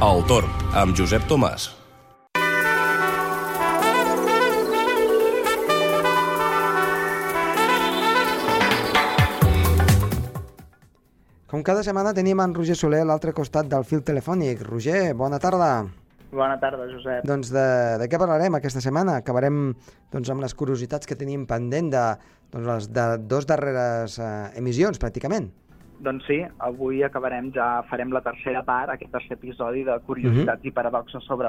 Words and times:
El 0.00 0.22
Torn, 0.24 0.48
amb 0.80 0.96
Josep 0.96 1.26
Tomàs. 1.28 1.66
Com 11.52 11.60
cada 11.60 11.84
setmana 11.84 12.14
tenim 12.16 12.40
en 12.40 12.56
Roger 12.56 12.78
Soler 12.80 13.02
a 13.04 13.10
l'altre 13.10 13.36
costat 13.36 13.68
del 13.68 13.84
fil 13.84 14.00
telefònic. 14.00 14.64
Roger, 14.64 15.12
bona 15.12 15.36
tarda. 15.36 15.68
Bona 16.32 16.56
tarda, 16.62 16.88
Josep. 16.88 17.28
Doncs 17.28 17.52
de, 17.52 17.68
de 18.00 18.08
què 18.08 18.16
parlarem 18.22 18.56
aquesta 18.56 18.80
setmana? 18.80 19.18
Acabarem 19.20 19.66
doncs, 20.14 20.32
amb 20.32 20.40
les 20.40 20.56
curiositats 20.56 21.04
que 21.04 21.20
tenim 21.20 21.44
pendent 21.50 21.92
de, 21.92 22.06
doncs, 22.54 22.70
les 22.72 22.88
de 22.96 23.10
dos 23.28 23.44
darreres 23.52 24.16
eh, 24.16 24.36
emissions, 24.64 24.96
pràcticament. 24.96 25.52
Doncs 26.00 26.24
sí, 26.24 26.38
avui 26.64 27.02
acabarem, 27.04 27.50
ja 27.52 27.82
farem 27.90 28.12
la 28.14 28.22
tercera 28.24 28.62
part, 28.64 28.88
aquest 28.94 29.10
tercer 29.12 29.36
episodi 29.36 29.82
de 29.84 29.98
curiositats 30.06 30.62
uh 30.62 30.64
-huh. 30.64 30.68
i 30.68 30.72
paradoxes 30.72 31.24
sobre 31.24 31.48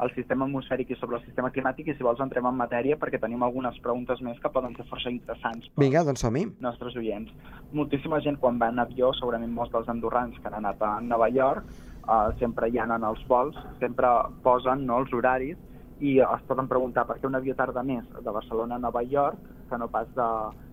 el 0.00 0.14
sistema 0.14 0.44
atmosfèric 0.44 0.90
i 0.90 0.96
sobre 0.96 1.16
el 1.16 1.24
sistema 1.24 1.50
climàtic 1.50 1.88
i 1.88 1.94
si 1.94 2.02
vols 2.02 2.20
entrem 2.20 2.46
en 2.46 2.54
matèria 2.54 2.96
perquè 2.96 3.18
tenim 3.20 3.42
algunes 3.42 3.78
preguntes 3.80 4.20
més 4.20 4.38
que 4.40 4.48
poden 4.48 4.76
ser 4.76 4.84
força 4.84 5.10
interessants 5.10 5.70
Vinga, 5.76 6.04
doncs 6.04 6.20
som-hi. 6.20 6.46
nostres 6.60 6.96
oients. 6.96 7.32
Moltíssima 7.72 8.20
gent 8.20 8.38
quan 8.38 8.58
va 8.58 8.68
en 8.68 8.78
avió, 8.78 9.12
segurament 9.14 9.52
molts 9.52 9.72
dels 9.72 9.88
andorrans 9.88 10.38
que 10.38 10.46
han 10.46 10.54
anat 10.54 10.82
a 10.82 11.00
Nova 11.00 11.28
York, 11.28 11.64
eh, 12.08 12.38
sempre 12.38 12.68
hi 12.68 12.78
ha 12.78 12.84
en 12.84 13.04
els 13.04 13.26
vols, 13.26 13.56
sempre 13.80 14.06
posen 14.42 14.86
no, 14.86 14.98
els 14.98 15.12
horaris 15.12 15.58
i 16.00 16.20
es 16.20 16.42
poden 16.46 16.68
preguntar 16.68 17.06
per 17.06 17.16
què 17.18 17.26
un 17.26 17.34
avió 17.34 17.54
tarda 17.54 17.82
més 17.82 18.04
de 18.24 18.30
Barcelona 18.30 18.76
a 18.76 18.78
Nova 18.78 19.02
York 19.02 19.38
que 19.68 19.78
no 19.78 19.88
pas 19.88 20.06
de 20.14 20.28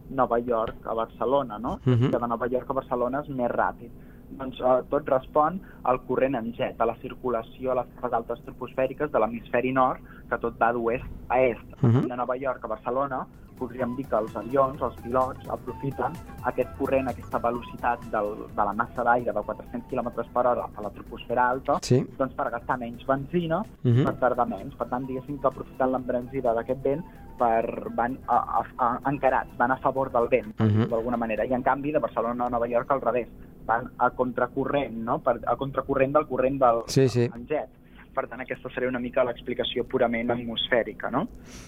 Nova 0.10 0.40
York 0.40 0.86
a 0.86 0.94
Barcelona, 0.94 1.58
no? 1.60 1.80
Uh 1.86 1.94
-huh. 1.94 2.10
Que 2.12 2.20
de 2.20 2.28
Nova 2.28 2.48
York 2.48 2.70
a 2.70 2.74
Barcelona 2.74 3.22
és 3.22 3.30
més 3.30 3.52
ràpid. 3.52 3.90
Doncs 4.38 4.60
eh, 4.60 4.84
tot 4.90 5.08
respon 5.08 5.60
al 5.84 6.02
corrent 6.08 6.36
en 6.36 6.54
jet, 6.54 6.82
a 6.82 6.86
la 6.86 6.96
circulació 6.96 7.72
a 7.72 7.76
les 7.76 7.88
capes 7.96 8.14
altes 8.14 8.42
troposfèriques 8.46 9.12
de 9.12 9.20
l'hemisferi 9.20 9.72
nord, 9.72 10.00
que 10.30 10.38
tot 10.38 10.58
va 10.60 10.72
d'oest 10.74 11.06
a 11.30 11.42
est. 11.42 11.68
Uh 11.82 11.90
-huh. 11.90 12.08
De 12.08 12.16
Nova 12.16 12.36
York 12.36 12.64
a 12.64 12.68
Barcelona 12.68 13.28
podríem 13.58 13.96
dir 13.96 14.06
que 14.08 14.16
els 14.18 14.36
avions, 14.36 14.82
els 14.82 14.96
pilots, 15.02 15.48
aprofiten 15.50 16.14
aquest 16.44 16.70
corrent, 16.78 17.08
aquesta 17.10 17.40
velocitat 17.40 18.00
del, 18.12 18.48
de 18.56 18.64
la 18.66 18.74
massa 18.74 19.04
d'aire 19.04 19.34
de 19.34 19.42
400 19.42 19.88
km 19.90 20.10
per 20.34 20.46
hora 20.48 20.68
a 20.76 20.82
la 20.82 20.90
troposfera 20.92 21.50
alta, 21.50 21.80
Sí. 21.82 22.06
doncs 22.18 22.34
per 22.34 22.50
gastar 22.52 22.78
menys 22.80 23.06
benzina, 23.06 23.60
Uh 23.84 23.90
-huh. 23.92 24.04
per 24.06 24.16
tardar 24.20 24.48
menys. 24.48 24.76
Per 24.76 24.88
tant, 24.88 25.06
diguéssim 25.08 25.40
que 25.40 25.48
aprofiten 25.48 25.92
l'embranzida 25.92 26.54
d'aquest 26.54 26.82
vent 26.84 27.04
per, 27.38 27.90
van 27.96 28.18
a, 28.28 28.36
a, 28.38 28.64
a, 28.78 29.00
encarats, 29.10 29.58
van 29.58 29.72
a 29.72 29.78
favor 29.78 30.12
del 30.12 30.28
vent, 30.30 30.54
per 30.56 30.66
Mhm. 30.68 30.76
dir-ho 30.78 30.90
d'alguna 30.90 31.18
manera. 31.18 31.46
I 31.46 31.54
en 31.54 31.64
canvi, 31.64 31.92
de 31.92 32.00
Barcelona 32.00 32.46
a 32.46 32.50
Nova 32.50 32.68
York 32.68 32.90
al 32.92 33.02
revés, 33.02 33.28
van 33.66 33.90
a 33.98 34.10
contracorrent, 34.12 34.94
no? 34.98 35.20
Per, 35.20 35.40
a 35.46 35.56
contracorrent 35.56 36.14
del 36.14 36.28
corrent 36.28 36.60
del 36.60 36.84
Sí, 36.88 37.10
sí. 37.10 37.30
jet. 37.48 37.70
Per 38.16 38.26
tant, 38.32 38.40
aquesta 38.42 38.72
seria 38.74 38.90
una 38.90 39.02
mica 39.04 39.26
l'explicació 39.28 39.84
purament 39.92 40.32
atmosfèrica, 40.32 41.12
no? 41.12 41.26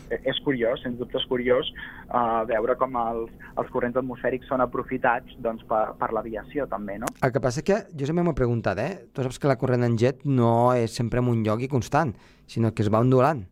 Eh, 0.09 0.21
És 0.31 0.39
curiós, 0.45 0.81
sens 0.83 0.97
dubte 0.99 1.19
és 1.19 1.25
curiós, 1.27 1.69
uh, 2.07 2.45
veure 2.47 2.77
com 2.79 2.95
els, 3.01 3.33
els 3.59 3.73
corrents 3.73 3.99
atmosfèrics 3.99 4.47
són 4.47 4.63
aprofitats 4.63 5.35
doncs, 5.43 5.65
per, 5.67 5.83
per 5.99 6.11
l'aviació, 6.15 6.67
també, 6.71 6.97
no? 7.03 7.11
El 7.23 7.35
que 7.35 7.43
passa 7.43 7.65
que 7.67 7.81
jo 7.91 8.07
sempre 8.07 8.23
m'ho 8.23 8.35
he 8.35 8.39
preguntat, 8.39 8.79
eh? 8.79 8.91
Tu 9.11 9.27
saps 9.27 9.39
que 9.43 9.51
la 9.51 9.59
corrent 9.59 9.83
en 9.87 9.99
jet 9.99 10.23
no 10.25 10.73
és 10.75 10.95
sempre 10.95 11.23
en 11.23 11.31
un 11.31 11.43
lloc 11.43 11.63
i 11.63 11.71
constant, 11.71 12.15
sinó 12.47 12.73
que 12.73 12.85
es 12.85 12.91
va 12.93 13.03
ondulant. 13.03 13.45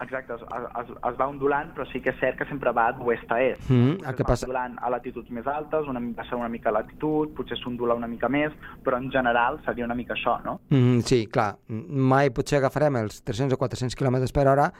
Exacte, 0.00 0.34
es, 0.34 0.42
es, 0.42 0.90
es 1.10 1.16
va 1.18 1.26
ondulant, 1.26 1.72
però 1.74 1.86
sí 1.90 2.00
que 2.04 2.12
és 2.12 2.18
cert 2.20 2.38
que 2.38 2.46
sempre 2.46 2.70
va 2.76 2.88
d'oest 2.94 3.32
a 3.34 3.40
est. 3.42 3.64
Mm, 3.70 3.96
el 4.02 4.12
Es 4.12 4.18
que 4.18 4.26
passa... 4.28 4.46
ondulant 4.46 4.76
a 4.78 4.90
latituds 4.94 5.32
més 5.34 5.46
altes, 5.50 5.88
una, 5.90 6.02
passa 6.16 6.38
una 6.38 6.50
mica 6.52 6.70
latitud, 6.74 7.32
potser 7.36 7.58
s'ondula 7.58 7.96
una 7.98 8.06
mica 8.10 8.30
més, 8.30 8.54
però 8.84 9.00
en 9.02 9.10
general 9.14 9.58
seria 9.66 9.88
una 9.88 9.96
mica 9.98 10.14
això, 10.14 10.38
no? 10.44 10.60
Mm, 10.70 11.02
sí, 11.08 11.24
clar, 11.32 11.56
mai 11.68 12.30
potser 12.30 12.60
agafarem 12.60 13.00
els 13.02 13.22
300 13.26 13.58
o 13.58 13.60
400 13.60 13.98
km 13.98 14.22
per 14.34 14.46
hora, 14.46 14.70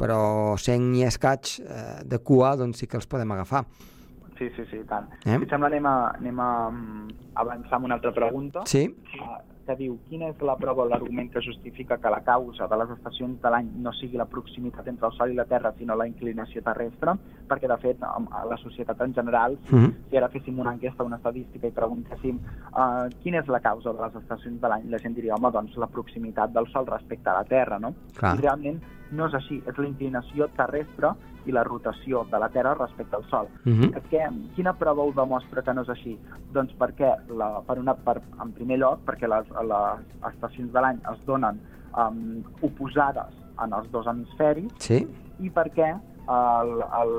però 0.00 0.56
100 0.58 0.92
i 0.98 1.04
escaig 1.06 1.56
eh, 1.62 2.02
de 2.08 2.18
cua 2.24 2.56
doncs 2.58 2.80
sí 2.82 2.88
que 2.88 2.96
els 2.98 3.06
podem 3.06 3.36
agafar. 3.36 3.66
Sí, 4.38 4.48
sí, 4.56 4.64
sí, 4.70 4.80
tant. 4.88 5.06
Eh? 5.22 5.36
Si 5.36 5.44
et 5.44 5.52
sembla, 5.52 5.68
anem 5.68 5.86
a, 5.86 5.96
anem 6.16 6.40
a 6.42 6.50
mm, 6.72 7.08
avançar 7.44 7.76
amb 7.78 7.86
una 7.86 7.98
altra 8.00 8.10
pregunta. 8.16 8.64
Sí? 8.66 8.88
Ah, 9.22 9.38
que 9.66 9.76
diu, 9.78 9.98
quina 10.08 10.28
és 10.32 10.40
la 10.42 10.56
prova 10.58 10.82
o 10.82 10.88
l'argument 10.88 11.28
que 11.30 11.42
justifica 11.44 11.98
que 11.98 12.10
la 12.10 12.20
causa 12.26 12.66
de 12.68 12.76
les 12.80 12.90
estacions 12.96 13.40
de 13.40 13.50
l'any 13.50 13.68
no 13.84 13.92
sigui 13.92 14.18
la 14.18 14.26
proximitat 14.26 14.88
entre 14.88 15.06
el 15.06 15.12
Sol 15.16 15.30
i 15.32 15.38
la 15.38 15.44
Terra, 15.44 15.72
sinó 15.78 15.96
la 15.96 16.06
inclinació 16.08 16.62
terrestre? 16.62 17.14
Perquè, 17.48 17.68
de 17.70 17.78
fet, 17.78 18.02
a 18.02 18.44
la 18.48 18.56
societat 18.58 19.00
en 19.00 19.14
general, 19.14 19.58
si, 19.68 19.74
Mhm. 19.74 19.94
si 20.10 20.16
ara 20.16 20.28
féssim 20.28 20.58
una 20.58 20.72
enquesta, 20.72 21.04
una 21.04 21.16
estadística 21.16 21.66
i 21.66 21.70
preguntéssim 21.70 22.36
uh, 22.72 23.08
quina 23.22 23.38
és 23.38 23.48
la 23.48 23.60
causa 23.60 23.92
de 23.92 24.00
les 24.00 24.14
estacions 24.22 24.60
de 24.60 24.68
l'any, 24.68 24.88
la 24.90 24.98
gent 24.98 25.14
diria, 25.14 25.34
home, 25.34 25.50
doncs 25.52 25.76
la 25.76 25.86
proximitat 25.86 26.52
del 26.52 26.66
Sol 26.68 26.86
respecte 26.86 27.30
a 27.30 27.34
la 27.34 27.44
Terra, 27.44 27.78
no? 27.78 27.94
Clar. 28.16 28.36
I 28.36 28.40
realment 28.40 28.80
no 29.12 29.26
és 29.26 29.34
així, 29.34 29.62
és 29.66 29.78
la 29.78 29.86
inclinació 29.86 30.48
terrestre 30.56 31.14
i 31.46 31.52
la 31.52 31.64
rotació 31.64 32.24
de 32.30 32.38
la 32.38 32.48
Terra 32.48 32.74
respecte 32.74 33.16
al 33.16 33.24
Sol. 33.30 33.48
Mm 33.64 33.90
És 33.96 34.04
que, 34.10 34.22
quina 34.54 34.72
prova 34.78 35.02
ho 35.02 35.12
demostra 35.12 35.62
que 35.62 35.74
no 35.74 35.82
és 35.82 35.88
així? 35.88 36.18
Doncs 36.52 36.72
perquè, 36.78 37.12
la, 37.36 37.60
per 37.66 37.78
una, 37.78 37.94
per, 37.94 38.20
en 38.42 38.52
primer 38.52 38.78
lloc, 38.78 39.00
perquè 39.06 39.28
les, 39.28 39.48
les 39.68 40.32
estacions 40.34 40.72
de 40.72 40.80
l'any 40.80 40.98
es 41.12 41.20
donen 41.26 41.60
um, 41.96 42.42
oposades 42.62 43.34
en 43.62 43.72
els 43.72 43.90
dos 43.90 44.06
hemisferis 44.06 44.72
Sí? 44.78 45.06
i 45.40 45.50
perquè 45.50 45.90
el, 45.92 46.72
el, 47.02 47.12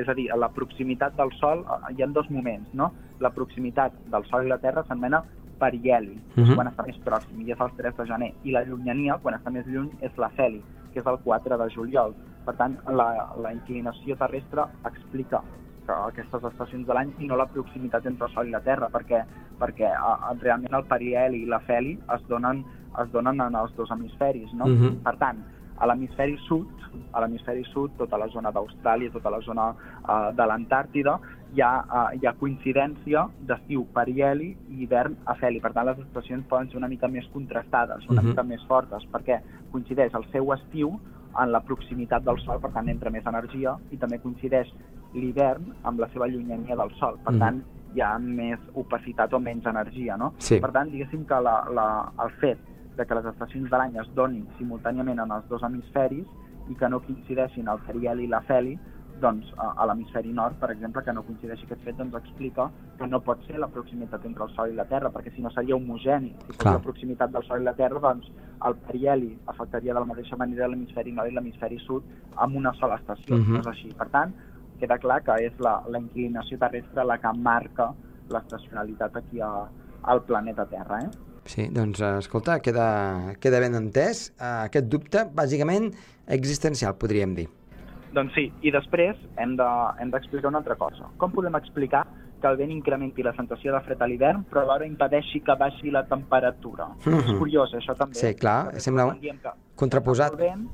és 0.00 0.08
a 0.08 0.14
dir, 0.14 0.30
a 0.32 0.36
la 0.36 0.48
proximitat 0.48 1.14
del 1.16 1.30
Sol 1.38 1.64
hi 1.92 2.02
ha 2.02 2.06
dos 2.06 2.30
moments, 2.30 2.68
no? 2.72 2.92
La 3.20 3.30
proximitat 3.30 3.92
del 4.10 4.24
Sol 4.30 4.46
i 4.46 4.48
la 4.48 4.58
Terra 4.58 4.82
s'anomena 4.88 5.22
perieli, 5.58 6.16
Mhm. 6.36 6.54
quan 6.56 6.66
està 6.66 6.84
més 6.86 6.96
pròxim, 7.04 7.40
i 7.46 7.52
és 7.52 7.60
el 7.60 7.70
3 7.76 7.96
de 7.96 8.06
gener, 8.06 8.32
i 8.42 8.50
la 8.50 8.64
llunyania, 8.64 9.18
quan 9.22 9.34
està 9.36 9.50
més 9.52 9.66
lluny, 9.66 9.90
és 10.00 10.10
la 10.18 10.28
feli, 10.30 10.60
que 10.92 10.98
és 11.00 11.06
el 11.06 11.18
4 11.22 11.56
de 11.56 11.68
juliol. 11.70 12.14
Per 12.44 12.54
tant, 12.60 12.76
la, 12.92 13.08
la 13.40 13.52
inclinació 13.54 14.16
terrestre 14.20 14.66
explica 14.84 15.40
que 15.86 15.92
aquestes 15.92 16.44
estacions 16.50 16.86
de 16.88 16.94
l'any 16.96 17.12
i 17.20 17.28
no 17.28 17.36
la 17.36 17.48
proximitat 17.52 18.06
entre 18.08 18.28
el 18.28 18.32
Sol 18.34 18.48
i 18.48 18.54
la 18.54 18.62
Terra, 18.64 18.88
perquè, 18.92 19.20
perquè 19.60 19.90
a, 19.92 20.14
a, 20.30 20.32
realment 20.40 20.76
el 20.76 20.86
perieli 20.88 21.42
i 21.44 21.50
la 21.50 21.60
feli 21.66 21.98
es 22.16 22.24
donen, 22.30 22.64
es 23.02 23.10
donen 23.12 23.40
en 23.44 23.58
els 23.60 23.74
dos 23.76 23.92
hemisferis, 23.92 24.52
no? 24.54 24.68
Mhm. 24.70 25.02
Per 25.04 25.16
tant, 25.20 25.42
a 25.76 25.86
l'hemisferi 25.90 26.36
sud, 26.46 26.70
a 27.12 27.20
l'hemisferi 27.20 27.64
sud, 27.72 27.96
tota 27.98 28.18
la 28.20 28.28
zona 28.30 28.52
d'Austràlia, 28.54 29.10
tota 29.12 29.30
la 29.30 29.40
zona 29.42 29.70
uh, 29.74 30.30
de 30.36 30.46
l'Antàrtida, 30.46 31.18
hi 31.54 31.62
ha, 31.62 31.72
uh, 31.82 32.04
hi 32.14 32.26
ha 32.26 32.34
coincidència 32.38 33.26
d'estiu 33.48 33.84
perieli 33.94 34.52
i 34.70 34.84
hivern 34.84 35.16
afeli. 35.34 35.60
Per 35.60 35.72
tant, 35.74 35.86
les 35.90 35.98
estacions 36.06 36.46
poden 36.50 36.70
ser 36.70 36.78
una 36.78 36.88
mica 36.88 37.08
més 37.08 37.26
contrastades, 37.32 38.06
una 38.08 38.22
Mhm. 38.22 38.28
mica 38.30 38.42
més 38.42 38.62
fortes, 38.70 39.02
perquè 39.12 39.40
coincideix 39.72 40.14
el 40.14 40.24
seu 40.30 40.52
estiu 40.54 40.94
en 41.42 41.52
la 41.52 41.60
proximitat 41.60 42.22
del 42.24 42.38
Sol, 42.44 42.60
per 42.60 42.70
tant, 42.72 42.88
entra 42.88 43.10
més 43.10 43.26
energia, 43.26 43.76
i 43.90 43.96
també 43.96 44.18
coincideix 44.22 44.68
l'hivern 45.14 45.72
amb 45.84 46.00
la 46.00 46.08
seva 46.12 46.26
llunyania 46.28 46.76
del 46.76 46.90
Sol. 46.98 47.18
Per 47.24 47.32
Mhm. 47.32 47.38
tant, 47.40 47.62
hi 47.94 48.00
ha 48.00 48.18
més 48.18 48.58
opacitat 48.74 49.32
o 49.34 49.38
menys 49.40 49.66
energia, 49.66 50.16
no? 50.16 50.32
Sí. 50.38 50.58
Per 50.60 50.72
tant, 50.72 50.90
diguéssim 50.90 51.24
que 51.26 51.40
la, 51.40 51.64
la, 51.72 52.12
el 52.24 52.30
fet 52.40 52.58
de 52.96 53.06
que 53.06 53.14
les 53.14 53.24
estacions 53.26 53.70
de 53.70 53.76
l'any 53.76 53.96
es 54.00 54.08
donin 54.14 54.46
simultàniament 54.58 55.20
en 55.20 55.30
els 55.30 55.48
dos 55.48 55.62
hemisferis 55.62 56.26
i 56.68 56.74
que 56.74 56.88
no 56.88 57.00
coincideixin 57.00 57.68
el 57.68 57.78
perieli 57.86 58.24
i 58.24 58.26
la 58.28 58.40
feli, 58.42 58.78
doncs 59.22 59.50
a, 59.56 59.70
a 59.80 59.86
l'hemisferi 59.88 60.32
nord, 60.34 60.56
per 60.60 60.70
exemple, 60.74 61.02
que 61.04 61.12
no 61.16 61.22
coincideixi 61.26 61.66
aquest 61.66 61.84
fet, 61.86 61.96
doncs 61.98 62.16
explica 62.18 62.68
que 62.98 63.08
no 63.10 63.20
pot 63.24 63.42
ser 63.48 63.60
la 63.62 63.68
proximitat 63.72 64.24
entre 64.28 64.46
el 64.46 64.54
Sol 64.56 64.72
i 64.72 64.78
la 64.78 64.86
Terra, 64.90 65.10
perquè 65.14 65.32
si 65.34 65.44
no 65.44 65.52
seria 65.54 65.76
homogeni. 65.76 66.32
Si 66.46 66.56
fos 66.56 66.70
la 66.70 66.82
proximitat 66.86 67.34
del 67.34 67.46
Sol 67.48 67.62
i 67.62 67.68
la 67.68 67.76
Terra, 67.78 68.02
doncs 68.02 68.30
el 68.68 68.78
perieli 68.88 69.30
afectaria 69.52 69.94
de 69.94 70.00
la 70.00 70.10
mateixa 70.10 70.38
manera 70.40 70.68
l'hemisferi 70.70 71.14
nord 71.14 71.30
i 71.30 71.36
l'hemisferi 71.36 71.78
sud 71.84 72.08
amb 72.46 72.58
una 72.62 72.74
sola 72.80 72.98
estació. 73.02 73.36
Mhm. 73.36 73.58
No 73.58 73.62
és 73.64 73.70
així. 73.74 73.92
Per 73.98 74.08
tant, 74.14 74.34
queda 74.80 74.98
clar 74.98 75.22
que 75.22 75.38
és 75.46 75.60
la, 75.62 75.78
la 75.88 76.00
inclinació 76.02 76.58
terrestre 76.58 77.04
la 77.04 77.18
que 77.22 77.32
marca 77.36 77.92
l'estacionalitat 78.32 79.16
aquí 79.20 79.40
a, 79.40 79.52
al 80.02 80.22
planeta 80.24 80.66
Terra. 80.66 81.04
Eh? 81.04 81.34
Sí, 81.44 81.68
doncs 81.72 82.00
eh, 82.00 82.16
escolta, 82.18 82.58
queda, 82.64 83.34
queda 83.40 83.60
ben 83.60 83.76
entès 83.76 84.30
eh, 84.38 84.64
aquest 84.68 84.88
dubte, 84.88 85.26
bàsicament 85.36 85.90
existencial, 86.38 86.96
podríem 87.00 87.34
dir. 87.36 87.50
Doncs 88.14 88.32
sí, 88.36 88.44
i 88.62 88.70
després 88.70 89.16
hem 89.36 89.56
de- 89.58 89.92
hem 89.98 90.10
d'explicar 90.10 90.42
de, 90.42 90.48
una 90.48 90.58
altra 90.58 90.76
cosa. 90.76 91.08
Com 91.18 91.32
podem 91.32 91.54
explicar 91.56 92.06
que 92.40 92.46
el 92.46 92.56
vent 92.56 92.70
incrementi 92.70 93.22
la 93.22 93.32
sensació 93.34 93.72
de 93.72 93.80
fred 93.80 94.00
a 94.02 94.06
l'hivern, 94.06 94.44
però 94.50 94.62
alhora 94.62 94.86
impedeixi 94.86 95.40
que 95.40 95.54
baixi 95.58 95.90
la 95.90 96.04
temperatura? 96.06 96.86
Mhm. 97.04 97.18
És 97.18 97.32
curiós, 97.38 97.72
això 97.74 97.96
també. 97.96 98.14
Sí, 98.14 98.34
clar, 98.34 98.66
Perquè 98.68 98.78
sembla 98.80 99.06
un- 99.06 99.18
contraposat. 99.74 100.36
vent, 100.36 100.68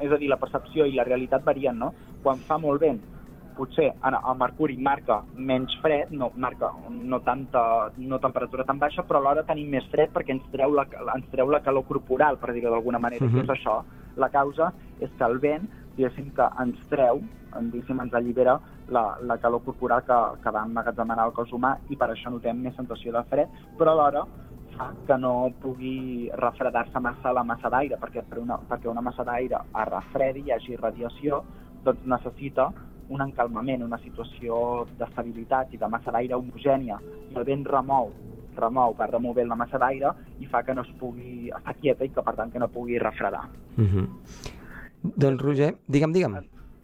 és 0.00 0.12
a 0.12 0.16
dir, 0.16 0.28
la 0.28 0.36
percepció 0.36 0.84
i 0.86 0.92
la 0.92 1.04
realitat 1.04 1.42
varien, 1.44 1.78
no? 1.78 1.92
Quan 2.22 2.38
fa 2.38 2.58
molt 2.58 2.80
vent, 2.80 3.00
potser 3.56 3.92
a, 4.00 4.08
a 4.30 4.34
Mercuri 4.34 4.76
marca 4.78 5.22
menys 5.36 5.74
fred, 5.82 6.10
no 6.10 6.30
marca 6.36 6.70
no 6.90 7.20
tanta 7.20 7.90
no 7.98 8.18
temperatura 8.18 8.64
tan 8.64 8.78
baixa, 8.78 9.02
però 9.06 9.18
alhora 9.18 9.42
tenim 9.44 9.68
més 9.70 9.84
fred 9.90 10.10
perquè 10.12 10.30
ens 10.30 10.42
treu 10.50 10.72
la, 10.74 10.86
ens 11.16 11.28
treu 11.30 11.50
la 11.50 11.60
calor 11.60 11.84
corporal, 11.84 12.38
per 12.38 12.52
dir-ho 12.52 12.70
d'alguna 12.70 12.98
manera. 12.98 13.24
Mhm. 13.24 13.34
Uh 13.34 13.40
-huh. 13.40 13.42
és 13.44 13.48
això? 13.50 13.82
La 14.16 14.28
causa 14.30 14.72
és 15.00 15.10
que 15.16 15.24
el 15.24 15.38
vent, 15.38 15.68
diguéssim 15.96 16.30
que 16.36 16.48
ens 16.62 16.78
treu, 16.90 17.22
diguéssim, 17.70 18.00
ens 18.00 18.14
allibera 18.14 18.58
la, 18.88 19.16
la 19.20 19.38
calor 19.38 19.62
corporal 19.64 20.04
que, 20.06 20.18
que 20.42 20.54
va 20.54 20.64
emmagatzemar 20.66 21.18
el 21.24 21.34
cos 21.36 21.52
humà 21.52 21.76
i 21.90 21.98
per 22.00 22.10
això 22.12 22.32
notem 22.32 22.62
més 22.62 22.76
sensació 22.76 23.12
de 23.16 23.24
fred, 23.30 23.60
però 23.78 23.94
alhora 23.94 24.24
fa 24.76 24.88
que 25.06 25.18
no 25.20 25.52
pugui 25.60 26.30
refredar-se 26.40 27.00
massa 27.00 27.32
la 27.32 27.44
massa 27.44 27.68
d'aire, 27.72 27.98
perquè 28.00 28.24
per 28.28 28.40
una, 28.40 28.56
perquè 28.68 28.88
una 28.88 29.04
massa 29.04 29.24
d'aire 29.24 29.60
es 29.68 29.88
refredi 29.90 30.46
hi 30.46 30.54
hagi 30.56 30.78
radiació, 30.80 31.42
doncs 31.84 32.06
necessita 32.08 32.70
un 33.12 33.20
encalmament, 33.20 33.82
una 33.84 34.00
situació 34.00 34.86
d'estabilitat 34.98 35.74
i 35.74 35.80
de 35.80 35.88
massa 35.90 36.14
d'aire 36.14 36.38
homogènia. 36.38 36.98
I 37.30 37.36
el 37.36 37.44
vent 37.44 37.66
remou, 37.68 38.12
remou, 38.56 38.96
va 38.96 39.10
removent 39.10 39.50
la 39.50 39.58
massa 39.58 39.80
d'aire 39.82 40.14
i 40.40 40.48
fa 40.48 40.62
que 40.64 40.74
no 40.74 40.86
es 40.86 40.92
pugui 41.00 41.50
estar 41.50 41.76
quieta 41.80 42.06
i 42.06 42.12
que 42.14 42.24
per 42.24 42.36
tant 42.38 42.52
que 42.52 42.62
no 42.62 42.70
pugui 42.72 42.98
refredar. 42.98 43.44
Uh 43.76 43.84
-huh. 43.84 44.06
Doncs 45.02 45.42
Roger, 45.42 45.74
digue'm, 45.88 46.12
digue'm. 46.14 46.40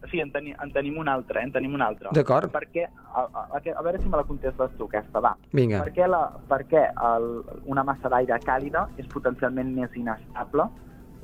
Sí, 0.09 0.19
en, 0.19 0.31
teni, 0.31 0.53
en 0.63 0.71
tenim 0.73 0.97
un 0.97 1.09
altre, 1.11 1.41
eh? 1.41 1.45
en 1.47 1.51
tenim 1.53 1.73
un 1.75 1.83
altre. 1.83 2.09
D'acord. 2.15 2.49
Perquè, 2.53 2.85
a, 2.87 3.23
a, 3.25 3.43
a, 3.57 3.59
a 3.59 3.83
veure 3.85 3.99
si 4.01 4.09
me 4.09 4.17
la 4.17 4.25
contestes 4.25 4.75
tu, 4.77 4.87
aquesta, 4.87 5.21
va. 5.23 5.33
Vinga. 5.53 5.83
Per 5.85 5.93
què, 5.95 6.07
la, 6.09 6.21
per 6.49 6.61
què 6.71 6.85
el, 7.11 7.27
una 7.69 7.83
massa 7.87 8.11
d'aire 8.11 8.39
càlida 8.45 8.87
és 9.01 9.09
potencialment 9.11 9.73
més 9.75 9.95
inestable, 9.99 10.65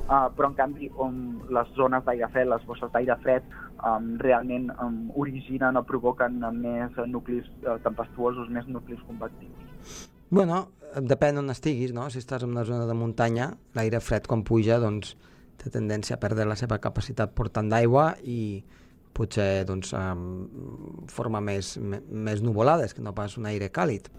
uh, 0.06 0.28
però 0.36 0.52
en 0.52 0.58
canvi 0.60 0.92
on 1.02 1.22
les 1.56 1.72
zones 1.80 2.06
d'aire 2.06 2.30
fred, 2.36 2.52
les 2.52 2.66
bosses 2.68 2.92
d'aire 2.94 3.18
fred, 3.24 3.48
um, 3.80 4.16
realment 4.22 4.70
um, 4.76 5.06
originen 5.24 5.80
o 5.80 5.86
provoquen 5.88 6.44
més 6.60 7.00
nuclis 7.08 7.48
uh, 7.64 7.80
tempestuosos, 7.86 8.52
més 8.52 8.68
nuclis 8.68 9.02
convectius? 9.08 10.04
Bueno, 10.30 10.66
depèn 11.00 11.40
on 11.40 11.54
estiguis, 11.54 11.96
no? 11.96 12.10
Si 12.12 12.20
estàs 12.22 12.44
en 12.44 12.52
una 12.54 12.68
zona 12.68 12.86
de 12.90 12.98
muntanya, 12.98 13.54
l'aire 13.78 14.04
fred 14.04 14.28
quan 14.28 14.44
puja, 14.44 14.82
doncs 14.84 15.16
té 15.62 15.72
tendència 15.74 16.18
a 16.18 16.20
perdre 16.20 16.46
la 16.46 16.58
seva 16.60 16.80
capacitat 16.84 17.34
portant 17.36 17.70
d'aigua 17.70 18.14
i 18.24 18.64
potser 19.16 19.64
doncs, 19.68 19.94
um, 19.96 21.06
forma 21.08 21.40
més, 21.40 21.78
més 21.80 22.44
nuvolades 22.44 22.94
que 22.94 23.02
no 23.02 23.16
pas 23.16 23.38
un 23.40 23.48
aire 23.48 23.72
càlid 23.72 24.12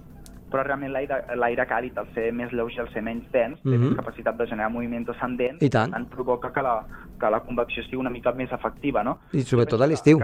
però 0.51 0.63
realment 0.63 0.93
l'aire 0.95 1.67
càlid, 1.67 1.97
al 1.99 2.07
ser 2.15 2.29
més 2.35 2.53
lleuger, 2.55 2.85
al 2.85 2.91
ser 2.93 3.03
menys 3.03 3.27
dens, 3.33 3.59
té 3.63 3.69
mm 3.69 3.83
-hmm. 3.83 3.97
capacitat 3.97 4.37
de 4.39 4.47
generar 4.47 4.71
moviment 4.71 5.09
ascendent, 5.11 5.63
I 5.63 5.69
tant. 5.69 5.93
tant 5.93 6.07
provoca 6.07 6.53
que 6.53 6.63
la, 6.63 6.85
que 7.21 7.31
la 7.31 7.41
convecció 7.41 7.83
sigui 7.83 7.97
una 7.97 8.11
mica 8.11 8.33
més 8.33 8.53
efectiva, 8.53 9.03
no? 9.03 9.19
I 9.33 9.43
sobretot 9.43 9.81
a 9.81 9.87
l'estiu. 9.87 10.21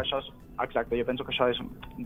Exacte, 0.62 0.96
jo 0.98 1.04
penso 1.04 1.24
que 1.24 1.32
això 1.32 1.48
és, 1.50 1.58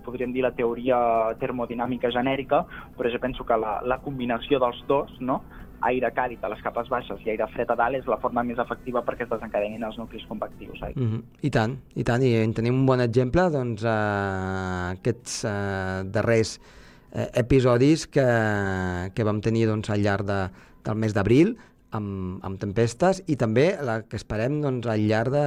podríem 0.05 0.33
dir, 0.33 0.43
la 0.43 0.53
teoria 0.53 1.35
termodinàmica 1.39 2.11
genèrica, 2.11 2.65
però 2.97 3.11
jo 3.13 3.19
penso 3.19 3.45
que 3.45 3.57
la, 3.57 3.83
la 3.83 3.99
combinació 3.99 4.59
dels 4.59 4.83
dos, 4.87 5.21
no?, 5.21 5.43
aire 5.85 6.11
càlid 6.17 6.45
a 6.45 6.51
les 6.53 6.63
capes 6.65 6.89
baixes 6.89 7.21
i 7.25 7.33
aire 7.35 7.47
fred 7.53 7.71
a 7.71 7.77
dalt 7.79 7.99
és 7.99 8.09
la 8.09 8.19
forma 8.23 8.45
més 8.47 8.59
efectiva 8.63 9.03
perquè 9.05 9.27
es 9.27 9.31
desencadenin 9.31 9.85
els 9.85 9.99
nuclis 10.01 10.25
convectius. 10.29 10.81
Eh? 10.83 10.93
Mm 10.95 11.11
-hmm. 11.11 11.23
I 11.43 11.51
tant, 11.51 11.77
i 11.95 12.05
tant, 12.05 12.23
i 12.23 12.35
en 12.43 12.55
tenim 12.55 12.75
un 12.75 12.87
bon 12.87 13.01
exemple, 13.01 13.51
doncs, 13.51 13.85
eh, 13.85 14.97
aquests 14.97 15.45
eh, 15.45 16.03
darrers 16.05 16.61
eh, 17.13 17.29
episodis 17.35 18.07
que, 18.07 18.27
que 19.15 19.25
vam 19.25 19.41
tenir 19.41 19.67
doncs, 19.67 19.91
al 19.91 20.01
llarg 20.01 20.27
de, 20.27 20.49
del 20.85 20.97
mes 20.97 21.13
d'abril, 21.13 21.57
amb, 21.97 22.45
amb 22.45 22.59
tempestes 22.61 23.23
i 23.27 23.37
també 23.37 23.77
la 23.83 24.01
que 24.03 24.17
esperem 24.17 24.61
doncs, 24.61 24.87
al 24.87 25.01
llarg 25.07 25.33
de, 25.33 25.47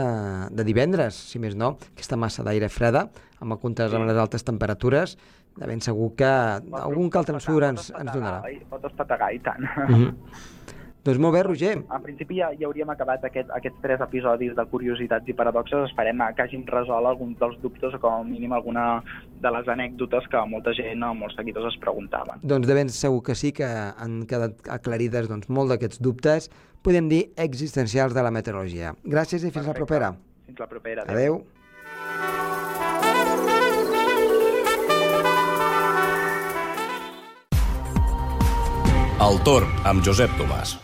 de 0.56 0.64
divendres, 0.64 1.16
si 1.16 1.40
més 1.40 1.56
no, 1.56 1.78
aquesta 1.94 2.18
massa 2.18 2.44
d'aire 2.44 2.70
freda, 2.70 3.10
amb 3.40 3.56
el 3.56 3.60
contrast 3.60 3.96
amb 3.96 4.08
les 4.10 4.18
altes 4.18 4.44
temperatures, 4.44 5.18
de 5.60 5.68
ben 5.68 5.82
segur 5.84 6.14
que 6.16 6.30
pot, 6.70 6.80
algun 6.82 7.10
que 7.12 7.20
altre 7.20 7.36
ensurt 7.36 7.68
ens, 7.68 7.92
ens 7.92 8.14
donarà. 8.14 8.40
Pot 8.72 8.88
espategar, 8.88 9.34
i 9.36 9.40
tant. 9.44 9.60
Mm 9.60 9.96
-hmm. 9.96 10.14
doncs 11.04 11.20
molt 11.20 11.34
bé, 11.36 11.44
Roger. 11.44 11.76
En 11.78 12.02
principi 12.04 12.40
ja, 12.40 12.52
ja 12.60 12.68
hauríem 12.68 12.90
acabat 12.90 13.24
aquest, 13.26 13.50
aquests 13.50 13.82
tres 13.82 14.02
episodis 14.02 14.56
de 14.56 14.66
curiositats 14.66 15.28
i 15.28 15.34
paradoxes. 15.34 15.90
Esperem 15.90 16.18
que 16.36 16.44
hàgim 16.44 16.64
resolt 16.66 17.06
alguns 17.06 17.38
dels 17.40 17.60
dubtes 17.62 17.94
o 17.94 18.00
com 18.00 18.14
a 18.14 18.24
mínim 18.24 18.54
alguna 18.54 19.04
de 19.42 19.52
les 19.52 19.68
anècdotes 19.68 20.28
que 20.28 20.46
molta 20.46 20.74
gent 20.74 21.04
o 21.04 21.14
molts 21.14 21.36
seguidors 21.36 21.74
es 21.74 21.80
preguntaven. 21.80 22.40
Doncs 22.44 22.68
de 22.68 22.74
ben 22.74 22.90
segur 22.90 23.24
que 23.24 23.36
sí, 23.36 23.52
que 23.52 23.66
han 23.98 24.26
quedat 24.26 24.54
aclarides 24.70 25.28
doncs, 25.28 25.50
molt 25.50 25.70
d'aquests 25.70 26.02
dubtes, 26.02 26.50
podem 26.82 27.10
dir 27.10 27.32
existencials 27.36 28.14
de 28.14 28.22
la 28.22 28.32
meteorologia. 28.32 28.94
Gràcies 29.04 29.44
i 29.44 29.52
fins 29.52 29.66
Perfecte. 29.66 29.68
la 29.68 29.74
propera. 29.74 30.16
Fins 30.46 30.60
la 30.60 30.68
propera. 30.68 31.02
Adéu. 31.04 31.36
adéu. 31.36 32.49
El 39.20 39.36
torn 39.44 39.68
amb 39.84 40.00
Josep 40.00 40.32
Tomàs. 40.40 40.78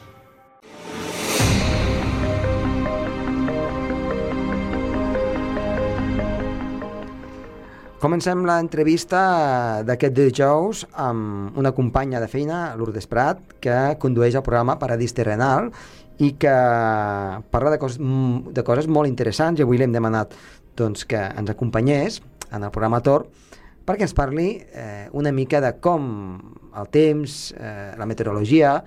Comencem 8.04 8.44
l'entrevista 8.44 9.22
d'aquest 9.88 10.18
dijous 10.20 10.84
amb 11.00 11.56
una 11.56 11.72
companya 11.72 12.20
de 12.20 12.28
feina, 12.28 12.76
Lourdes 12.76 13.08
Prat, 13.08 13.40
que 13.64 13.96
condueix 14.04 14.36
el 14.36 14.44
programa 14.44 14.76
Paradís 14.84 15.16
Terrenal 15.16 15.72
i 16.20 16.34
que 16.36 16.58
parla 17.56 17.72
de 17.72 17.80
coses, 17.80 18.04
de 18.04 18.68
coses 18.68 18.92
molt 18.92 19.08
interessants 19.08 19.64
i 19.64 19.64
avui 19.64 19.80
l'hem 19.80 19.96
demanat 19.96 20.36
doncs, 20.76 21.08
que 21.08 21.24
ens 21.24 21.56
acompanyés 21.56 22.20
en 22.52 22.68
el 22.68 22.76
programa 22.76 23.00
Tor 23.00 23.30
perquè 23.86 24.08
ens 24.08 24.16
parli 24.18 24.50
eh, 24.74 25.08
una 25.14 25.32
mica 25.32 25.62
de 25.64 25.76
com 25.80 26.08
el 26.76 26.90
temps, 26.92 27.54
eh, 27.58 27.94
la 27.98 28.08
meteorologia, 28.10 28.80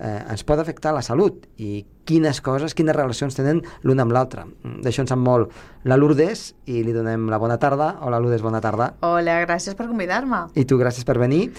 eh, 0.00 0.20
ens 0.32 0.44
pot 0.44 0.60
afectar 0.60 0.92
la 0.96 1.02
salut 1.04 1.46
i 1.60 1.84
quines 2.08 2.40
coses, 2.42 2.74
quines 2.74 2.96
relacions 2.96 3.36
tenen 3.36 3.60
l'una 3.86 4.06
amb 4.06 4.14
l'altra. 4.16 4.46
D'això 4.82 5.04
en 5.04 5.10
sap 5.10 5.20
molt 5.20 5.52
la 5.86 5.98
Lourdes 6.00 6.50
i 6.66 6.82
li 6.84 6.94
donem 6.96 7.28
la 7.30 7.38
bona 7.38 7.60
tarda. 7.62 7.92
Hola 8.02 8.18
Lourdes, 8.18 8.42
bona 8.42 8.62
tarda. 8.64 8.94
Hola, 9.06 9.38
gràcies 9.46 9.78
per 9.78 9.86
convidar-me. 9.90 10.48
I 10.58 10.66
tu, 10.66 10.80
gràcies 10.80 11.06
per 11.06 11.20
venir. 11.22 11.50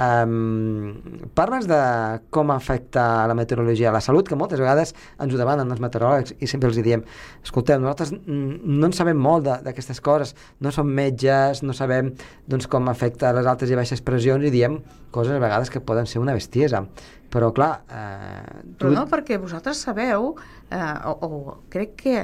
Um, 0.00 0.94
parles 1.36 1.66
de 1.68 1.78
com 2.32 2.48
afecta 2.54 3.26
la 3.28 3.34
meteorologia 3.36 3.90
a 3.90 3.92
la 3.92 4.00
salut, 4.00 4.24
que 4.30 4.38
moltes 4.38 4.62
vegades 4.62 4.94
ens 5.20 5.34
ho 5.34 5.36
demanen 5.36 5.68
els 5.68 5.82
meteoròlegs 5.84 6.38
i 6.40 6.48
sempre 6.48 6.70
els 6.70 6.78
diem, 6.80 7.02
escolteu, 7.44 7.76
nosaltres 7.82 8.14
no 8.16 8.88
en 8.88 8.96
sabem 8.96 9.20
molt 9.20 9.44
d'aquestes 9.66 10.00
coses, 10.00 10.32
no 10.64 10.72
som 10.72 10.88
metges, 10.88 11.60
no 11.66 11.76
sabem 11.76 12.14
doncs, 12.48 12.70
com 12.70 12.88
afecta 12.88 13.34
les 13.36 13.50
altes 13.50 13.68
i 13.68 13.76
baixes 13.76 14.00
pressions 14.00 14.48
i 14.48 14.54
diem 14.54 14.78
coses 15.12 15.36
a 15.36 15.42
vegades 15.42 15.68
que 15.68 15.84
poden 15.84 16.08
ser 16.08 16.22
una 16.22 16.32
bestiesa. 16.38 16.86
Però 17.30 17.52
clar... 17.54 17.72
Eh, 17.86 18.62
tu... 18.72 18.86
Però 18.86 18.94
no, 18.94 19.04
perquè 19.10 19.36
vosaltres 19.42 19.84
sabeu, 19.84 20.32
eh, 20.70 20.94
o, 21.10 21.12
o 21.28 21.58
crec 21.70 21.94
que 22.00 22.22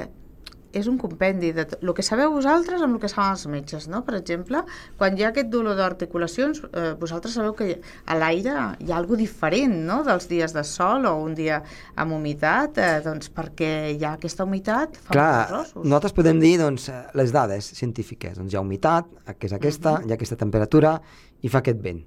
és 0.73 0.87
un 0.87 0.97
compendi 0.97 1.51
de 1.55 1.65
el 1.81 1.93
que 1.95 2.03
sabeu 2.05 2.31
vosaltres 2.33 2.81
amb 2.81 2.97
el 2.97 3.01
que 3.01 3.09
saben 3.11 3.35
els 3.35 3.45
metges, 3.51 3.87
no? 3.91 4.03
Per 4.07 4.15
exemple, 4.17 4.63
quan 4.97 5.17
hi 5.17 5.25
ha 5.25 5.31
aquest 5.31 5.49
dolor 5.53 5.77
d'articulacions, 5.79 6.63
eh, 6.71 6.93
vosaltres 6.99 7.37
sabeu 7.37 7.55
que 7.57 7.79
a 8.05 8.17
l'aire 8.17 8.55
hi 8.79 8.91
ha 8.91 8.97
alguna 8.97 9.21
diferent, 9.23 9.75
no?, 9.87 10.01
dels 10.07 10.27
dies 10.29 10.53
de 10.53 10.63
sol 10.67 11.07
o 11.09 11.15
un 11.23 11.35
dia 11.37 11.61
amb 11.95 12.17
humitat, 12.17 12.77
eh, 12.77 12.99
doncs 13.05 13.31
perquè 13.33 13.71
hi 13.95 14.03
ha 14.03 14.15
aquesta 14.17 14.45
humitat 14.47 14.97
fa 14.97 15.15
Clar, 15.15 15.63
nosaltres 15.75 16.15
podem 16.17 16.39
dir, 16.43 16.57
doncs, 16.61 16.89
les 17.17 17.33
dades 17.33 17.71
científiques, 17.77 18.37
doncs 18.37 18.53
hi 18.53 18.59
ha 18.59 18.65
humitat, 18.65 19.09
que 19.37 19.47
és 19.47 19.53
aquesta, 19.53 19.93
uh 19.93 19.97
-huh. 19.97 20.07
hi 20.07 20.11
ha 20.11 20.19
aquesta 20.19 20.35
temperatura 20.35 20.99
i 21.41 21.49
fa 21.49 21.59
aquest 21.59 21.81
vent. 21.81 22.05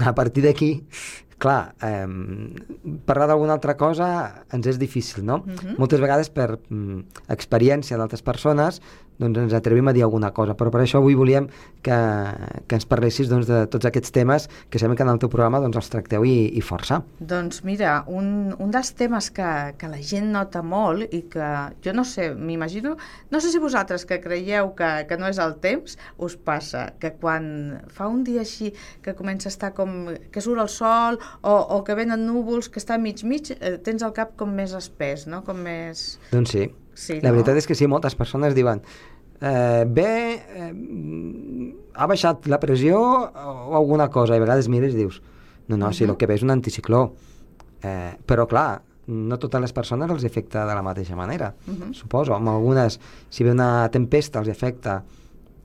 A 0.00 0.14
partir 0.14 0.42
d'aquí 0.44 0.86
clar, 1.42 1.74
eh, 1.82 2.06
parlar 3.06 3.26
d'alguna 3.32 3.56
altra 3.58 3.74
cosa 3.80 4.08
ens 4.54 4.68
és 4.70 4.78
difícil, 4.78 5.24
no? 5.26 5.42
Uh 5.42 5.46
mhm. 5.46 5.58
-huh. 5.58 5.78
Moltes 5.78 6.00
vegades 6.00 6.30
per 6.30 6.58
mm, 6.68 7.00
experiència 7.28 7.98
d'altres 7.98 8.22
persones 8.22 8.80
doncs 9.22 9.46
ens 9.46 9.56
atrevim 9.56 9.88
a 9.88 9.94
dir 9.96 10.04
alguna 10.06 10.32
cosa, 10.34 10.56
però 10.58 10.72
per 10.74 10.82
això 10.82 11.00
avui 11.00 11.16
volíem 11.18 11.48
que, 11.82 11.98
que 12.66 12.78
ens 12.78 12.86
parlessis 12.88 13.30
doncs, 13.30 13.48
de 13.48 13.64
tots 13.72 13.88
aquests 13.88 14.14
temes 14.14 14.48
que 14.70 14.80
sabem 14.82 14.96
que 14.98 15.06
en 15.06 15.12
el 15.12 15.20
teu 15.22 15.30
programa 15.32 15.62
doncs, 15.62 15.78
els 15.80 15.92
tracteu 15.92 16.26
i, 16.28 16.50
i 16.58 16.62
força. 16.64 17.00
Doncs 17.20 17.62
mira, 17.68 18.00
un, 18.10 18.52
un 18.58 18.74
dels 18.74 18.92
temes 18.98 19.30
que, 19.34 19.50
que 19.78 19.90
la 19.90 20.00
gent 20.02 20.30
nota 20.34 20.62
molt 20.66 21.12
i 21.14 21.24
que 21.32 21.50
jo 21.84 21.94
no 21.96 22.04
sé, 22.08 22.30
m'imagino, 22.34 22.96
no 23.30 23.42
sé 23.42 23.52
si 23.52 23.62
vosaltres 23.62 24.06
que 24.08 24.20
creieu 24.22 24.72
que, 24.78 24.90
que 25.08 25.18
no 25.20 25.30
és 25.30 25.40
el 25.42 25.56
temps, 25.62 25.96
us 26.22 26.36
passa 26.36 26.88
que 27.02 27.14
quan 27.20 27.80
fa 27.92 28.08
un 28.10 28.22
dia 28.26 28.42
així 28.42 28.72
que 29.04 29.16
comença 29.18 29.50
a 29.50 29.54
estar 29.54 29.72
com 29.76 30.12
que 30.32 30.44
surt 30.44 30.62
el 30.62 30.70
sol 30.72 31.18
o, 31.40 31.52
o 31.52 31.82
que 31.86 31.96
venen 31.98 32.26
núvols, 32.26 32.70
que 32.72 32.82
està 32.82 32.98
mig-mig, 32.98 33.54
eh, 33.58 33.76
tens 33.84 34.04
el 34.06 34.14
cap 34.16 34.36
com 34.38 34.52
més 34.54 34.74
espès, 34.76 35.26
no? 35.30 35.42
Com 35.46 35.62
més... 35.64 36.04
Doncs 36.32 36.54
sí. 36.54 36.68
sí 36.94 37.18
la 37.20 37.30
no? 37.30 37.38
veritat 37.38 37.60
és 37.60 37.68
que 37.68 37.78
sí, 37.78 37.88
moltes 37.90 38.16
persones 38.18 38.56
diuen 38.58 38.82
eh, 39.42 39.84
bé, 39.88 40.12
eh, 40.54 40.72
ha 41.94 42.06
baixat 42.06 42.46
la 42.48 42.60
pressió 42.62 42.98
o 43.02 43.76
alguna 43.76 44.08
cosa, 44.08 44.36
i 44.36 44.40
a 44.40 44.44
vegades 44.44 44.70
mires 44.72 44.94
i 44.94 45.02
dius 45.02 45.20
no, 45.66 45.76
no, 45.76 45.86
uh 45.86 45.90
-huh. 45.90 45.94
si 45.94 46.04
el 46.04 46.16
que 46.16 46.26
ve 46.26 46.34
és 46.34 46.42
un 46.42 46.50
anticicló. 46.50 47.12
Eh, 47.82 48.14
però 48.26 48.46
clar, 48.46 48.82
no 49.06 49.38
totes 49.38 49.60
les 49.60 49.72
persones 49.72 50.10
els 50.10 50.24
afecta 50.24 50.66
de 50.66 50.74
la 50.74 50.82
mateixa 50.82 51.16
manera, 51.16 51.54
uh 51.66 51.72
-huh. 51.72 51.92
suposo. 51.92 52.34
Amb 52.34 52.48
algunes, 52.48 53.00
si 53.28 53.44
ve 53.44 53.50
una 53.50 53.88
tempesta, 53.90 54.38
els 54.38 54.48
afecta 54.48 55.02